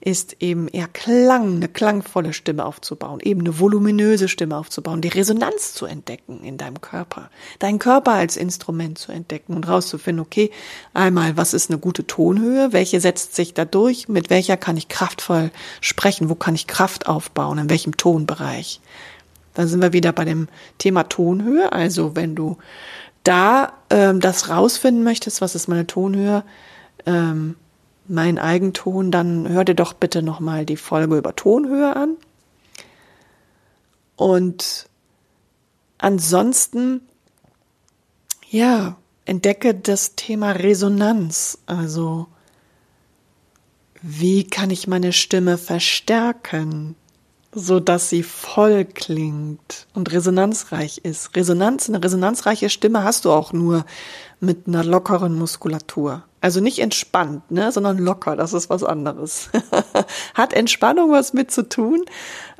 ist 0.00 0.36
eben 0.40 0.68
eher 0.68 0.86
Klang, 0.86 1.56
eine 1.56 1.68
klangvolle 1.68 2.32
Stimme 2.32 2.64
aufzubauen, 2.64 3.18
eben 3.22 3.40
eine 3.40 3.58
voluminöse 3.58 4.28
Stimme 4.28 4.56
aufzubauen, 4.56 5.00
die 5.00 5.08
Resonanz 5.08 5.74
zu 5.74 5.86
entdecken 5.86 6.44
in 6.44 6.58
deinem 6.58 6.80
Körper, 6.80 7.30
deinen 7.58 7.80
Körper 7.80 8.12
als 8.12 8.36
Instrument 8.36 8.98
zu 8.98 9.10
entdecken 9.10 9.54
und 9.54 9.66
rauszufinden, 9.66 10.24
okay, 10.24 10.50
einmal, 10.94 11.36
was 11.36 11.54
ist 11.54 11.70
eine 11.70 11.80
gute 11.80 12.06
Tonhöhe, 12.06 12.72
welche 12.72 13.00
setzt 13.00 13.34
sich 13.34 13.54
dadurch, 13.54 14.08
mit 14.08 14.30
welcher 14.30 14.56
kann 14.56 14.76
ich 14.76 14.88
kraftvoll 14.88 15.50
sprechen, 15.80 16.28
wo 16.28 16.36
kann 16.36 16.54
ich 16.54 16.68
Kraft 16.68 17.08
aufbauen, 17.08 17.58
in 17.58 17.70
welchem 17.70 17.96
Tonbereich. 17.96 18.80
Da 19.56 19.66
sind 19.66 19.80
wir 19.80 19.94
wieder 19.94 20.12
bei 20.12 20.26
dem 20.26 20.48
Thema 20.76 21.04
Tonhöhe. 21.04 21.72
Also 21.72 22.14
wenn 22.14 22.34
du 22.34 22.58
da 23.26 23.72
ähm, 23.90 24.20
das 24.20 24.48
rausfinden 24.48 25.02
möchtest, 25.02 25.40
was 25.40 25.54
ist 25.54 25.68
meine 25.68 25.86
Tonhöhe, 25.86 26.44
ähm, 27.06 27.56
mein 28.08 28.38
Eigenton, 28.38 29.10
dann 29.10 29.48
hör 29.48 29.64
dir 29.64 29.74
doch 29.74 29.92
bitte 29.92 30.22
nochmal 30.22 30.64
die 30.64 30.76
Folge 30.76 31.18
über 31.18 31.34
Tonhöhe 31.34 31.96
an. 31.96 32.16
Und 34.14 34.88
ansonsten, 35.98 37.00
ja, 38.48 38.96
entdecke 39.24 39.74
das 39.74 40.14
Thema 40.14 40.52
Resonanz. 40.52 41.58
Also, 41.66 42.28
wie 44.02 44.44
kann 44.44 44.70
ich 44.70 44.86
meine 44.86 45.12
Stimme 45.12 45.58
verstärken? 45.58 46.94
So 47.58 47.80
dass 47.80 48.10
sie 48.10 48.22
voll 48.22 48.84
klingt 48.84 49.86
und 49.94 50.12
resonanzreich 50.12 50.98
ist. 50.98 51.34
Resonanz, 51.34 51.88
eine 51.88 52.04
resonanzreiche 52.04 52.68
Stimme 52.68 53.02
hast 53.02 53.24
du 53.24 53.32
auch 53.32 53.54
nur 53.54 53.86
mit 54.40 54.68
einer 54.68 54.84
lockeren 54.84 55.34
Muskulatur. 55.34 56.22
Also 56.42 56.60
nicht 56.60 56.80
entspannt, 56.80 57.50
ne, 57.50 57.72
sondern 57.72 57.96
locker, 57.96 58.36
das 58.36 58.52
ist 58.52 58.68
was 58.68 58.84
anderes. 58.84 59.48
Hat 60.34 60.52
Entspannung 60.52 61.10
was 61.10 61.32
mit 61.32 61.50
zu 61.50 61.66
tun, 61.66 62.04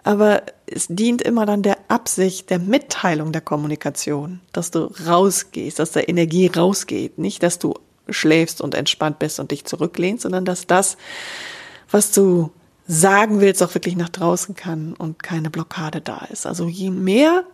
aber 0.03 0.45
es 0.67 0.87
dient 0.89 1.21
immer 1.21 1.45
dann 1.45 1.63
der 1.63 1.77
Absicht, 1.89 2.49
der 2.49 2.59
Mitteilung 2.59 3.33
der 3.33 3.43
Kommunikation, 3.43 4.41
dass 4.53 4.71
du 4.71 4.91
rausgehst, 5.07 5.79
dass 5.79 5.93
der 5.93 6.09
Energie 6.09 6.47
rausgeht, 6.47 7.19
nicht, 7.19 7.43
dass 7.43 7.59
du 7.59 7.75
schläfst 8.09 8.63
und 8.63 8.75
entspannt 8.75 9.19
bist 9.19 9.41
und 9.41 9.51
dich 9.51 9.67
zurücklehnst, 9.67 10.23
sondern 10.23 10.47
dass 10.47 10.67
das, 10.67 10.97
was 11.91 12.13
du 12.13 12.51
sagen 12.87 13.41
willst, 13.41 13.63
auch 13.63 13.75
wirklich 13.75 13.97
nach 13.97 14.09
draußen 14.09 14.55
kann 14.55 14.95
und 14.95 15.23
keine 15.23 15.51
Blockade 15.51 16.01
da 16.01 16.27
ist. 16.31 16.47
Also 16.47 16.69
je 16.69 16.91
mehr 16.91 17.45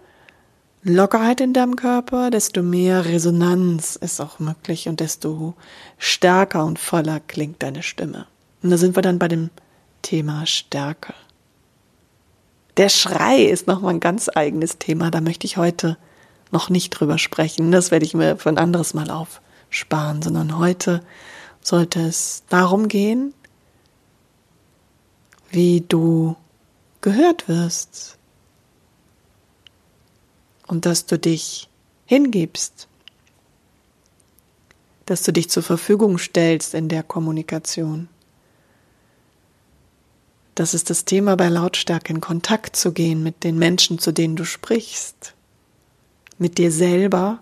Lockerheit 0.83 1.41
in 1.41 1.53
deinem 1.53 1.77
Körper, 1.77 2.31
desto 2.31 2.63
mehr 2.63 3.05
Resonanz 3.05 3.97
ist 3.97 4.21
auch 4.21 4.39
möglich 4.41 4.89
und 4.89 5.01
desto 5.01 5.55
stärker 5.97 6.65
und 6.65 6.79
voller 6.79 7.21
klingt 7.21 7.63
deine 7.63 7.83
Stimme. 7.83 8.27
Und 8.63 8.71
da 8.71 8.77
sind 8.77 8.97
wir 8.97 9.03
dann 9.03 9.19
bei 9.19 9.29
dem 9.29 9.51
Thema 10.03 10.45
Stärke. 10.47 11.15
Der 12.77 12.89
Schrei 12.89 13.43
ist 13.43 13.67
nochmal 13.67 13.95
ein 13.95 14.01
ganz 14.01 14.29
eigenes 14.35 14.79
Thema, 14.79 15.11
da 15.11 15.21
möchte 15.21 15.47
ich 15.47 15.57
heute 15.57 15.97
noch 16.51 16.69
nicht 16.69 16.91
drüber 16.91 17.19
sprechen. 17.19 17.71
Das 17.71 17.91
werde 17.91 18.05
ich 18.05 18.15
mir 18.15 18.37
für 18.37 18.49
ein 18.49 18.59
anderes 18.59 18.93
Mal 18.93 19.11
aufsparen, 19.11 20.21
sondern 20.21 20.59
heute 20.59 21.03
sollte 21.63 22.01
es 22.01 22.43
darum 22.49 22.89
gehen, 22.89 23.35
wie 25.53 25.83
du 25.87 26.35
gehört 27.03 27.49
wirst 27.49 28.17
und 30.67 30.87
dass 30.87 31.05
du 31.07 31.19
dich 31.19 31.69
hingibst, 32.07 32.89
dass 35.07 35.23
du 35.23 35.33
dich 35.33 35.51
zur 35.51 35.63
Verfügung 35.63 36.17
stellst 36.17 36.75
in 36.75 36.89
der 36.89 37.03
Kommunikation. 37.03 38.09
Das 40.55 40.75
ist 40.75 40.91
das 40.91 41.05
Thema 41.05 41.37
bei 41.37 41.49
Lautstärke, 41.49 42.13
in 42.13 42.21
Kontakt 42.21 42.77
zu 42.77 42.93
gehen 42.93 43.23
mit 43.23 43.45
den 43.45 43.59
Menschen, 43.59 43.99
zu 43.99 44.13
denen 44.13 44.37
du 44.37 44.45
sprichst, 44.45 45.35
mit 46.39 46.57
dir 46.57 46.73
selber 46.73 47.41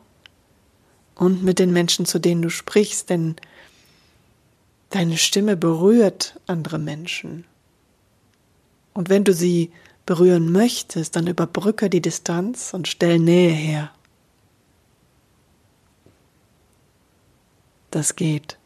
und 1.15 1.45
mit 1.45 1.59
den 1.61 1.73
Menschen, 1.73 2.07
zu 2.07 2.19
denen 2.19 2.43
du 2.43 2.51
sprichst, 2.51 3.11
denn 3.11 3.37
deine 4.91 5.19
Stimme 5.19 5.57
berührt 5.57 6.41
andere 6.47 6.79
Menschen. 6.79 7.45
Und 8.95 9.09
wenn 9.09 9.25
du 9.25 9.33
sie 9.33 9.71
berühren 10.07 10.51
möchtest, 10.51 11.17
dann 11.17 11.27
überbrücke 11.27 11.89
die 11.89 12.03
Distanz 12.03 12.75
und 12.75 12.89
stell 12.89 13.19
Nähe 13.19 13.51
her. 13.51 13.91
Das 17.91 18.17
geht. 18.17 18.59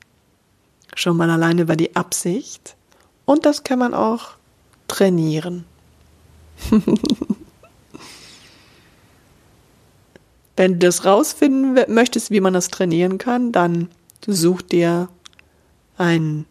Schon 0.94 1.16
mal 1.16 1.30
alleine 1.30 1.62
über 1.62 1.76
die 1.76 1.96
Absicht. 1.96 2.76
Und 3.24 3.46
das 3.46 3.64
kann 3.64 3.78
man 3.78 3.94
auch 3.94 4.32
trainieren. 4.88 5.64
Wenn 10.56 10.74
du 10.74 10.78
das 10.78 11.04
rausfinden 11.04 11.92
möchtest, 11.92 12.30
wie 12.30 12.40
man 12.40 12.52
das 12.54 12.68
trainieren 12.68 13.18
kann, 13.18 13.50
dann 13.50 13.88
such 14.26 14.62
dir 14.62 15.08
einen 15.98 16.46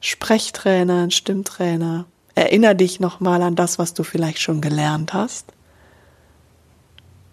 Sprechtrainer, 0.00 1.02
einen 1.02 1.10
Stimmtrainer, 1.10 2.06
Erinner 2.34 2.74
dich 2.74 3.00
nochmal 3.00 3.42
an 3.42 3.56
das, 3.56 3.78
was 3.78 3.94
du 3.94 4.04
vielleicht 4.04 4.40
schon 4.40 4.60
gelernt 4.60 5.12
hast, 5.12 5.52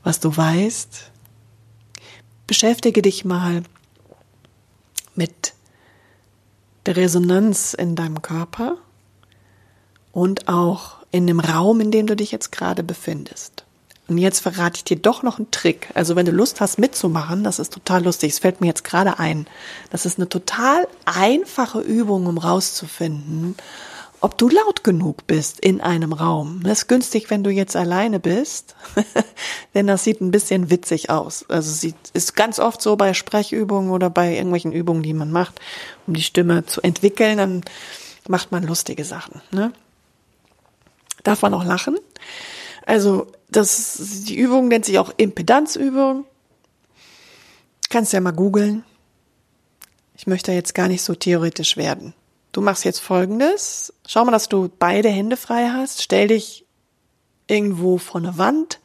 was 0.04 0.20
du 0.20 0.36
weißt. 0.36 1.12
Beschäftige 2.47 3.02
dich 3.02 3.26
mal 3.26 3.64
mit 5.16 5.54
der 6.86 6.97
Resonanz 6.97 7.74
in 7.74 7.95
deinem 7.95 8.22
Körper 8.22 8.78
und 10.12 10.47
auch 10.47 10.97
in 11.12 11.28
dem 11.28 11.39
Raum, 11.39 11.82
in 11.82 11.91
dem 11.91 12.08
du 12.08 12.16
dich 12.16 12.32
jetzt 12.32 12.52
gerade 12.52 12.84
befindest. 12.84 13.66
Und 14.10 14.18
jetzt 14.18 14.39
verrate 14.39 14.78
ich 14.78 14.84
dir 14.84 14.97
doch 14.97 15.22
noch 15.22 15.38
einen 15.38 15.52
Trick. 15.52 15.89
Also 15.93 16.16
wenn 16.16 16.26
du 16.26 16.32
Lust 16.32 16.62
hast 16.62 16.80
mitzumachen, 16.80 17.43
das 17.43 17.60
ist 17.60 17.72
total 17.72 18.04
lustig. 18.04 18.32
Es 18.32 18.39
fällt 18.39 18.60
mir 18.60 18.68
jetzt 18.68 18.84
gerade 18.84 19.20
ein. 19.20 19.45
Das 19.91 20.08
ist 20.08 20.18
eine 20.18 20.28
total 20.28 20.88
einfache 21.06 21.80
Übung, 21.80 22.26
um 22.26 22.39
rauszufinden, 22.39 23.56
ob 24.22 24.38
du 24.38 24.49
laut 24.49 24.84
genug 24.84 25.28
bist 25.28 25.59
in 25.59 25.82
einem 25.82 26.13
Raum. 26.13 26.61
Das 26.63 26.80
ist 26.80 26.88
günstig, 26.88 27.30
wenn 27.30 27.43
du 27.43 27.49
jetzt 27.49 27.76
alleine 27.76 28.20
bist, 28.20 28.76
denn 29.74 29.88
das 29.88 30.03
sieht 30.03 30.22
ein 30.22 30.32
bisschen 30.32 30.70
witzig 30.70 31.09
aus. 31.09 31.45
Also 31.49 31.72
sieht, 31.72 31.95
ist 32.13 32.36
ganz 32.36 32.59
oft 32.59 32.82
so 32.82 32.95
bei 32.95 33.13
Sprechübungen 33.13 33.91
oder 33.91 34.09
bei 34.09 34.34
irgendwelchen 34.34 34.74
Übungen, 34.74 35.03
die 35.03 35.13
man 35.13 35.32
macht, 35.32 35.59
um 36.07 36.13
die 36.13 36.22
Stimme 36.22 36.65
zu 36.65 36.82
entwickeln, 36.82 37.38
dann 37.38 37.61
macht 38.28 38.51
man 38.51 38.63
lustige 38.63 39.05
Sachen. 39.05 39.41
Ne? 39.51 39.72
Darf 41.24 41.41
man 41.41 41.53
auch 41.53 41.65
lachen? 41.65 41.97
Also 42.86 43.28
das, 43.49 44.24
die 44.28 44.38
Übung 44.38 44.67
nennt 44.67 44.86
sich 44.86 44.99
auch 44.99 45.11
Impedanzübung. 45.15 46.26
Kannst 47.89 48.13
ja 48.13 48.20
mal 48.20 48.32
googeln. 48.32 48.84
Ich 50.15 50.28
möchte 50.28 50.51
jetzt 50.51 50.76
gar 50.76 50.88
nicht 50.88 51.01
so 51.01 51.15
theoretisch 51.15 51.78
werden. 51.78 52.13
Du 52.52 52.62
machst 52.62 52.84
jetzt 52.84 53.00
folgendes. 53.00 53.93
Schau 54.08 54.26
mal, 54.26 54.32
dass 54.32 54.50
du 54.50 54.70
beide 54.80 55.10
Hände 55.10 55.38
frei 55.38 55.70
hast. 55.70 56.02
Stell 56.02 56.30
dich 56.30 56.66
irgendwo 57.47 57.97
vor 57.97 58.22
eine 58.22 58.38
Wand. 58.38 58.80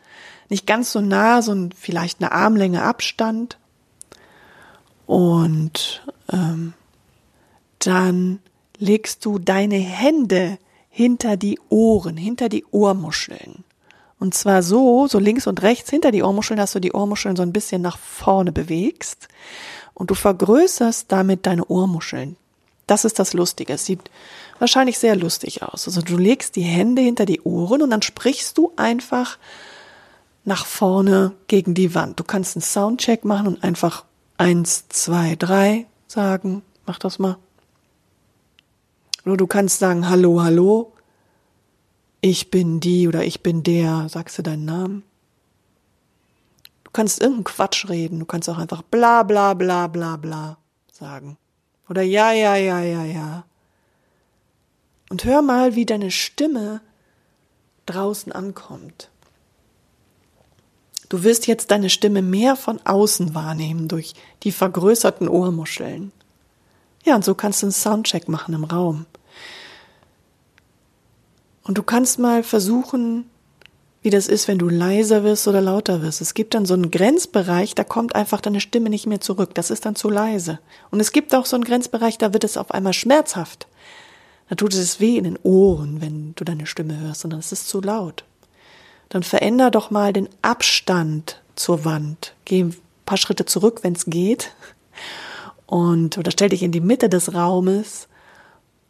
Nicht 0.49 0.67
ganz 0.67 0.93
so 0.93 1.01
nah, 1.01 1.43
so 1.43 1.69
vielleicht 1.79 2.21
eine 2.21 2.33
Armlänge 2.33 2.83
Abstand. 2.83 3.59
Und 5.07 6.07
ähm, 6.33 6.75
dann 7.79 8.41
legst 8.79 9.25
du 9.25 9.39
deine 9.39 9.77
Hände 9.77 10.59
hinter 10.89 11.37
die 11.37 11.59
Ohren, 11.69 12.17
hinter 12.17 12.49
die 12.49 12.65
Ohrmuscheln. 12.71 13.65
Und 14.19 14.35
zwar 14.35 14.63
so, 14.63 15.07
so 15.07 15.19
links 15.19 15.47
und 15.47 15.63
rechts 15.63 15.91
hinter 15.91 16.11
die 16.11 16.23
Ohrmuscheln, 16.23 16.57
dass 16.57 16.73
du 16.73 16.81
die 16.81 16.93
Ohrmuscheln 16.93 17.37
so 17.37 17.43
ein 17.43 17.53
bisschen 17.53 17.83
nach 17.83 17.99
vorne 17.99 18.53
bewegst. 18.53 19.29
Und 19.93 20.11
du 20.11 20.15
vergrößerst 20.15 21.11
damit 21.11 21.47
deine 21.47 21.65
Ohrmuscheln. 21.67 22.37
Das 22.87 23.05
ist 23.05 23.19
das 23.19 23.33
Lustige. 23.33 23.75
Es 23.75 23.87
sieht 23.87 24.01
wahrscheinlich 24.59 24.99
sehr 24.99 25.17
lustig 25.17 25.63
aus. 25.63 25.87
Also 25.87 26.03
du 26.03 26.17
legst 26.17 26.57
die 26.57 26.63
Hände 26.63 27.03
hinter 27.03 27.25
die 27.25 27.41
Ohren 27.43 27.83
und 27.83 27.91
dann 27.91 28.03
sprichst 28.03 28.59
du 28.59 28.73
einfach 28.77 29.39
nach 30.45 30.67
vorne 30.67 31.33
gegen 31.47 31.75
die 31.75 31.95
Wand. 31.95 32.21
Du 32.21 32.25
kannst 32.25 32.57
einen 32.57 32.63
Soundcheck 32.63 33.25
machen 33.25 33.47
und 33.47 33.65
einfach 33.65 34.05
eins, 34.37 34.89
zwei, 34.89 35.37
drei 35.37 35.87
sagen. 36.07 36.63
Mach 36.87 36.99
das 36.99 37.19
mal. 37.19 37.39
Oder 39.25 39.39
du 39.39 39.47
kannst 39.47 39.79
sagen, 39.79 40.09
hallo, 40.09 40.43
hallo, 40.43 40.93
ich 42.21 42.51
bin 42.51 42.81
die 42.81 43.09
oder 43.09 43.25
ich 43.25 43.43
bin 43.43 43.63
der, 43.63 44.09
sagst 44.09 44.39
du 44.39 44.43
deinen 44.43 44.67
Namen? 44.67 45.03
Du 46.85 46.91
kannst 46.91 47.21
irgendeinen 47.21 47.45
Quatsch 47.45 47.89
reden, 47.89 48.19
du 48.19 48.27
kannst 48.27 48.49
auch 48.49 48.59
einfach 48.59 48.83
bla 48.83 49.23
bla 49.23 49.55
bla 49.55 49.87
bla 49.89 50.17
bla 50.17 50.59
sagen. 50.93 51.39
Oder 51.89 52.03
ja, 52.03 52.33
ja, 52.33 52.57
ja, 52.57 52.81
ja, 52.81 53.05
ja. 53.05 53.45
Und 55.11 55.25
hör 55.25 55.43
mal, 55.43 55.75
wie 55.75 55.87
deine 55.87 56.11
Stimme 56.11 56.81
draußen 57.87 58.33
ankommt. 58.33 59.11
Du 61.09 61.23
wirst 61.23 61.47
jetzt 61.47 61.71
deine 61.71 61.91
Stimme 61.91 62.23
mehr 62.23 62.57
von 62.57 62.81
außen 62.85 63.35
wahrnehmen 63.35 63.89
durch 63.89 64.15
die 64.43 64.53
vergrößerten 64.53 65.29
Ohrmuscheln. 65.29 66.13
Ja, 67.05 67.15
und 67.15 67.25
so 67.25 67.35
kannst 67.35 67.63
du 67.63 67.67
einen 67.67 67.73
Soundcheck 67.73 68.29
machen 68.29 68.55
im 68.55 68.65
Raum. 68.65 69.07
Und 71.63 71.79
du 71.79 71.83
kannst 71.83 72.19
mal 72.19 72.43
versuchen, 72.43 73.31
wie 74.05 74.11
das 74.11 74.29
ist, 74.29 74.49
wenn 74.49 74.59
du 74.59 74.69
leiser 74.69 75.25
wirst 75.25 75.49
oder 75.49 75.63
lauter 75.63 76.03
wirst. 76.03 76.21
Es 76.21 76.35
gibt 76.35 76.53
dann 76.53 76.67
so 76.67 76.75
einen 76.75 76.91
Grenzbereich, 76.91 77.75
da 77.75 77.85
kommt 77.85 78.15
einfach 78.15 78.43
deine 78.43 78.61
Stimme 78.61 78.91
nicht 78.91 79.07
mehr 79.07 79.23
zurück. 79.23 79.55
Das 79.55 79.71
ist 79.71 79.87
dann 79.87 79.97
zu 79.97 80.11
leise. 80.11 80.59
Und 80.91 81.01
es 81.01 81.11
gibt 81.11 81.35
auch 81.35 81.47
so 81.47 81.57
einen 81.57 81.65
Grenzbereich, 81.65 82.19
da 82.19 82.35
wird 82.35 82.45
es 82.45 82.59
auf 82.59 82.71
einmal 82.71 82.93
schmerzhaft. 82.93 83.67
Da 84.51 84.57
tut 84.57 84.75
es 84.75 85.01
weh 85.01 85.17
in 85.17 85.25
den 85.25 85.39
Ohren, 85.43 86.03
wenn 86.03 86.35
du 86.35 86.45
deine 86.45 86.67
Stimme 86.67 87.01
hörst, 87.01 87.25
und 87.25 87.31
dann 87.31 87.41
ist 87.41 87.51
es 87.51 87.67
zu 87.67 87.81
laut. 87.81 88.25
Dann 89.09 89.23
veränder 89.23 89.71
doch 89.71 89.91
mal 89.91 90.13
den 90.13 90.29
Abstand 90.43 91.41
zur 91.57 91.87
Wand. 91.87 92.35
Geh 92.45 92.65
ein 92.65 92.77
paar 93.07 93.17
Schritte 93.17 93.47
zurück, 93.47 93.81
wenn 93.85 93.95
es 93.95 94.05
geht. 94.05 94.51
Und, 95.65 96.19
oder 96.19 96.31
stell 96.31 96.51
dich 96.51 96.63
in 96.63 96.73
die 96.73 96.83
Mitte 96.83 97.09
des 97.09 97.33
Raumes 97.33 98.09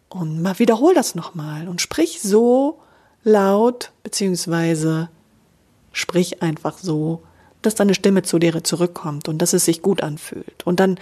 und 0.09 0.43
mal 0.43 0.59
wiederhol 0.59 0.93
das 0.93 1.15
nochmal 1.15 1.69
und 1.69 1.81
sprich 1.81 2.21
so 2.21 2.81
laut, 3.25 3.93
beziehungsweise 4.03 5.09
sprich 5.93 6.43
einfach 6.43 6.79
so, 6.79 7.23
dass 7.63 7.75
deine 7.75 7.95
Stimme 7.95 8.23
zu 8.23 8.39
dir 8.39 8.63
zurückkommt 8.63 9.29
und 9.29 9.39
dass 9.39 9.55
es 9.55 9.65
sich 9.65 9.83
gut 9.83 10.03
anfühlt. 10.03 10.67
Und 10.67 10.81
dann 10.81 10.99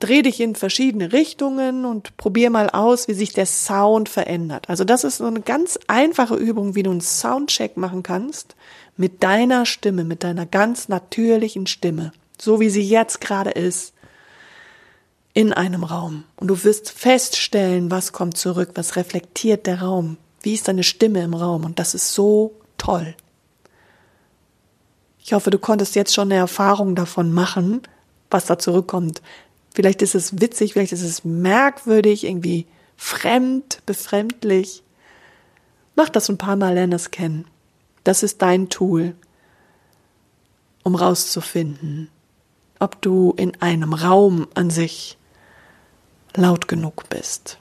dreh 0.00 0.22
dich 0.22 0.40
in 0.40 0.54
verschiedene 0.54 1.12
Richtungen 1.12 1.84
und 1.84 2.16
probier 2.16 2.50
mal 2.50 2.70
aus, 2.70 3.08
wie 3.08 3.14
sich 3.14 3.32
der 3.32 3.46
Sound 3.46 4.08
verändert. 4.08 4.68
Also 4.68 4.84
das 4.84 5.04
ist 5.04 5.18
so 5.18 5.26
eine 5.26 5.40
ganz 5.40 5.78
einfache 5.86 6.36
Übung, 6.36 6.74
wie 6.74 6.82
du 6.82 6.90
einen 6.90 7.00
Soundcheck 7.00 7.76
machen 7.76 8.02
kannst 8.02 8.56
mit 8.96 9.22
deiner 9.22 9.66
Stimme, 9.66 10.04
mit 10.04 10.24
deiner 10.24 10.46
ganz 10.46 10.88
natürlichen 10.88 11.66
Stimme, 11.66 12.12
so 12.40 12.60
wie 12.60 12.70
sie 12.70 12.82
jetzt 12.82 13.20
gerade 13.20 13.50
ist 13.50 13.92
in 15.34 15.52
einem 15.52 15.84
Raum. 15.84 16.24
Und 16.36 16.48
du 16.48 16.64
wirst 16.64 16.90
feststellen, 16.90 17.90
was 17.90 18.12
kommt 18.12 18.38
zurück, 18.38 18.70
was 18.74 18.96
reflektiert 18.96 19.66
der 19.66 19.82
Raum, 19.82 20.16
wie 20.46 20.54
ist 20.54 20.68
deine 20.68 20.84
Stimme 20.84 21.24
im 21.24 21.34
Raum. 21.34 21.64
Und 21.64 21.80
das 21.80 21.92
ist 21.92 22.14
so 22.14 22.54
toll. 22.78 23.16
Ich 25.18 25.32
hoffe, 25.32 25.50
du 25.50 25.58
konntest 25.58 25.96
jetzt 25.96 26.14
schon 26.14 26.28
eine 26.30 26.36
Erfahrung 26.38 26.94
davon 26.94 27.32
machen, 27.32 27.82
was 28.30 28.46
da 28.46 28.56
zurückkommt. 28.56 29.22
Vielleicht 29.74 30.02
ist 30.02 30.14
es 30.14 30.40
witzig, 30.40 30.74
vielleicht 30.74 30.92
ist 30.92 31.02
es 31.02 31.24
merkwürdig, 31.24 32.22
irgendwie 32.22 32.66
fremd, 32.96 33.82
befremdlich. 33.86 34.84
Mach 35.96 36.10
das 36.10 36.28
ein 36.28 36.38
paar 36.38 36.54
Mal, 36.54 36.74
lern 36.74 36.92
es 36.92 37.10
kennen. 37.10 37.46
Das 38.04 38.22
ist 38.22 38.40
dein 38.40 38.68
Tool, 38.68 39.16
um 40.84 40.94
rauszufinden, 40.94 42.08
ob 42.78 43.02
du 43.02 43.34
in 43.36 43.60
einem 43.60 43.94
Raum 43.94 44.46
an 44.54 44.70
sich 44.70 45.18
laut 46.36 46.68
genug 46.68 47.08
bist. 47.08 47.58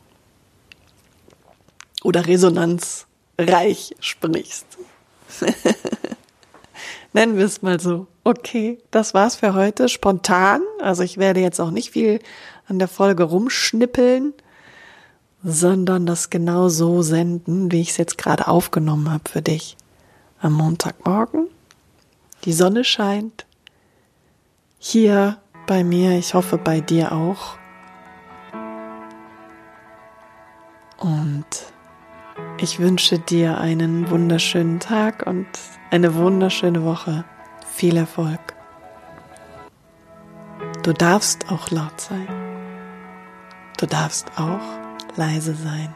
Oder 2.06 2.28
resonanzreich 2.28 3.96
sprichst. 4.00 4.68
Nennen 7.14 7.36
wir 7.36 7.46
es 7.46 7.64
mal 7.64 7.80
so. 7.80 8.06
Okay, 8.24 8.78
das 8.92 9.16
war's 9.16 9.38
für 9.38 9.56
heute. 9.56 9.90
Spontan. 9.90 10.62
Also 10.80 11.02
ich 11.02 11.18
werde 11.18 11.40
jetzt 11.40 11.60
auch 11.60 11.72
nicht 11.72 11.90
viel 11.90 12.20
an 12.68 12.78
der 12.78 12.88
Folge 12.88 13.24
rumschnippeln, 13.24 14.36
sondern 15.44 16.06
das 16.06 16.30
genau 16.30 16.70
so 16.70 17.02
senden, 17.02 17.72
wie 17.72 17.82
ich 17.82 17.90
es 17.90 17.98
jetzt 17.98 18.20
gerade 18.20 18.48
aufgenommen 18.48 19.12
habe 19.12 19.28
für 19.28 19.42
dich. 19.42 19.76
Am 20.40 20.54
Montagmorgen. 20.54 21.48
Die 22.44 22.54
Sonne 22.54 22.84
scheint. 22.84 23.48
Hier 24.78 25.40
bei 25.66 25.84
mir, 25.84 26.12
ich 26.20 26.36
hoffe 26.36 26.60
bei 26.60 26.82
dir 26.82 27.14
auch. 27.14 27.58
Und 31.00 31.74
ich 32.58 32.80
wünsche 32.80 33.20
dir 33.20 33.58
einen 33.58 34.10
wunderschönen 34.10 34.80
Tag 34.80 35.26
und 35.28 35.48
eine 35.92 36.16
wunderschöne 36.16 36.84
Woche. 36.84 37.26
Viel 37.74 37.98
Erfolg. 37.98 38.40
Du 40.84 40.94
darfst 40.94 41.52
auch 41.52 41.70
laut 41.72 42.00
sein. 42.00 42.28
Du 43.78 43.86
darfst 43.86 44.32
auch 44.38 44.62
leise 45.16 45.54
sein. 45.54 45.94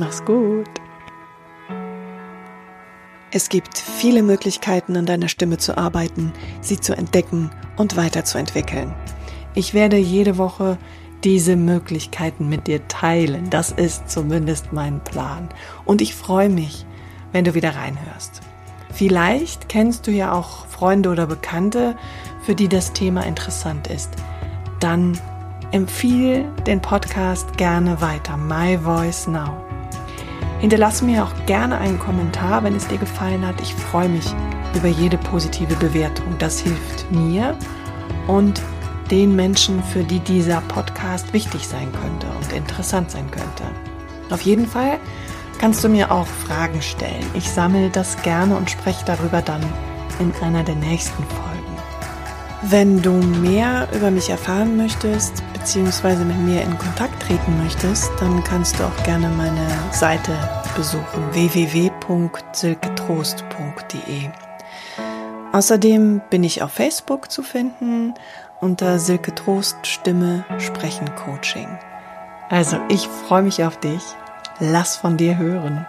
Mach's 0.00 0.24
gut. 0.24 0.68
Es 3.30 3.48
gibt 3.48 3.76
viele 3.76 4.22
Möglichkeiten, 4.22 4.96
an 4.96 5.06
deiner 5.06 5.28
Stimme 5.28 5.58
zu 5.58 5.76
arbeiten, 5.76 6.32
sie 6.60 6.80
zu 6.80 6.96
entdecken 6.96 7.50
und 7.76 7.96
weiterzuentwickeln. 7.96 8.94
Ich 9.54 9.74
werde 9.74 9.96
jede 9.96 10.38
Woche 10.38 10.78
diese 11.24 11.56
Möglichkeiten 11.56 12.48
mit 12.48 12.66
dir 12.66 12.86
teilen. 12.88 13.50
Das 13.50 13.70
ist 13.70 14.10
zumindest 14.10 14.72
mein 14.72 15.00
Plan. 15.00 15.48
Und 15.84 16.00
ich 16.00 16.14
freue 16.14 16.48
mich, 16.48 16.86
wenn 17.32 17.44
du 17.44 17.54
wieder 17.54 17.74
reinhörst. 17.74 18.40
Vielleicht 18.92 19.68
kennst 19.68 20.06
du 20.06 20.10
ja 20.10 20.32
auch 20.32 20.66
Freunde 20.66 21.10
oder 21.10 21.26
Bekannte, 21.26 21.96
für 22.42 22.54
die 22.54 22.68
das 22.68 22.92
Thema 22.92 23.26
interessant 23.26 23.86
ist. 23.88 24.10
Dann 24.80 25.18
empfiehl 25.72 26.44
den 26.66 26.80
Podcast 26.80 27.56
gerne 27.56 28.00
weiter. 28.00 28.36
My 28.36 28.78
Voice 28.78 29.26
Now. 29.26 29.64
Hinterlass 30.60 31.02
mir 31.02 31.24
auch 31.24 31.46
gerne 31.46 31.78
einen 31.78 31.98
Kommentar, 31.98 32.64
wenn 32.64 32.74
es 32.74 32.88
dir 32.88 32.98
gefallen 32.98 33.46
hat. 33.46 33.60
Ich 33.60 33.74
freue 33.74 34.08
mich 34.08 34.26
über 34.74 34.88
jede 34.88 35.18
positive 35.18 35.76
Bewertung. 35.76 36.26
Das 36.38 36.58
hilft 36.60 37.10
mir 37.12 37.56
und 38.26 38.60
den 39.10 39.36
Menschen, 39.36 39.82
für 39.82 40.04
die 40.04 40.20
dieser 40.20 40.60
Podcast 40.62 41.32
wichtig 41.32 41.66
sein 41.66 41.90
könnte 41.92 42.26
und 42.36 42.52
interessant 42.52 43.10
sein 43.10 43.30
könnte. 43.30 43.64
Auf 44.30 44.42
jeden 44.42 44.66
Fall 44.66 44.98
kannst 45.58 45.82
du 45.82 45.88
mir 45.88 46.12
auch 46.12 46.26
Fragen 46.26 46.82
stellen. 46.82 47.24
Ich 47.34 47.50
sammle 47.50 47.90
das 47.90 48.20
gerne 48.22 48.56
und 48.56 48.70
spreche 48.70 49.04
darüber 49.04 49.42
dann 49.42 49.62
in 50.20 50.32
einer 50.42 50.62
der 50.62 50.76
nächsten 50.76 51.24
Folgen. 51.24 51.48
Wenn 52.62 53.00
du 53.00 53.12
mehr 53.12 53.86
über 53.94 54.10
mich 54.10 54.30
erfahren 54.30 54.76
möchtest, 54.76 55.44
beziehungsweise 55.52 56.24
mit 56.24 56.38
mir 56.38 56.62
in 56.62 56.76
Kontakt 56.76 57.22
treten 57.22 57.56
möchtest, 57.62 58.10
dann 58.18 58.42
kannst 58.42 58.76
du 58.78 58.84
auch 58.84 59.02
gerne 59.04 59.28
meine 59.28 59.68
Seite 59.92 60.36
besuchen 60.76 61.32
www.silketrost.de. 61.32 64.30
Außerdem 65.52 66.20
bin 66.30 66.42
ich 66.44 66.62
auf 66.62 66.72
Facebook 66.72 67.30
zu 67.30 67.42
finden 67.42 68.14
unter 68.60 68.98
Silke 68.98 69.34
Trost 69.34 69.86
Stimme 69.86 70.44
Sprechen 70.58 71.14
Coaching. 71.14 71.68
Also 72.48 72.78
ich 72.88 73.06
freue 73.06 73.42
mich 73.42 73.62
auf 73.64 73.78
dich. 73.78 74.02
Lass 74.58 74.96
von 74.96 75.16
dir 75.16 75.36
hören. 75.36 75.86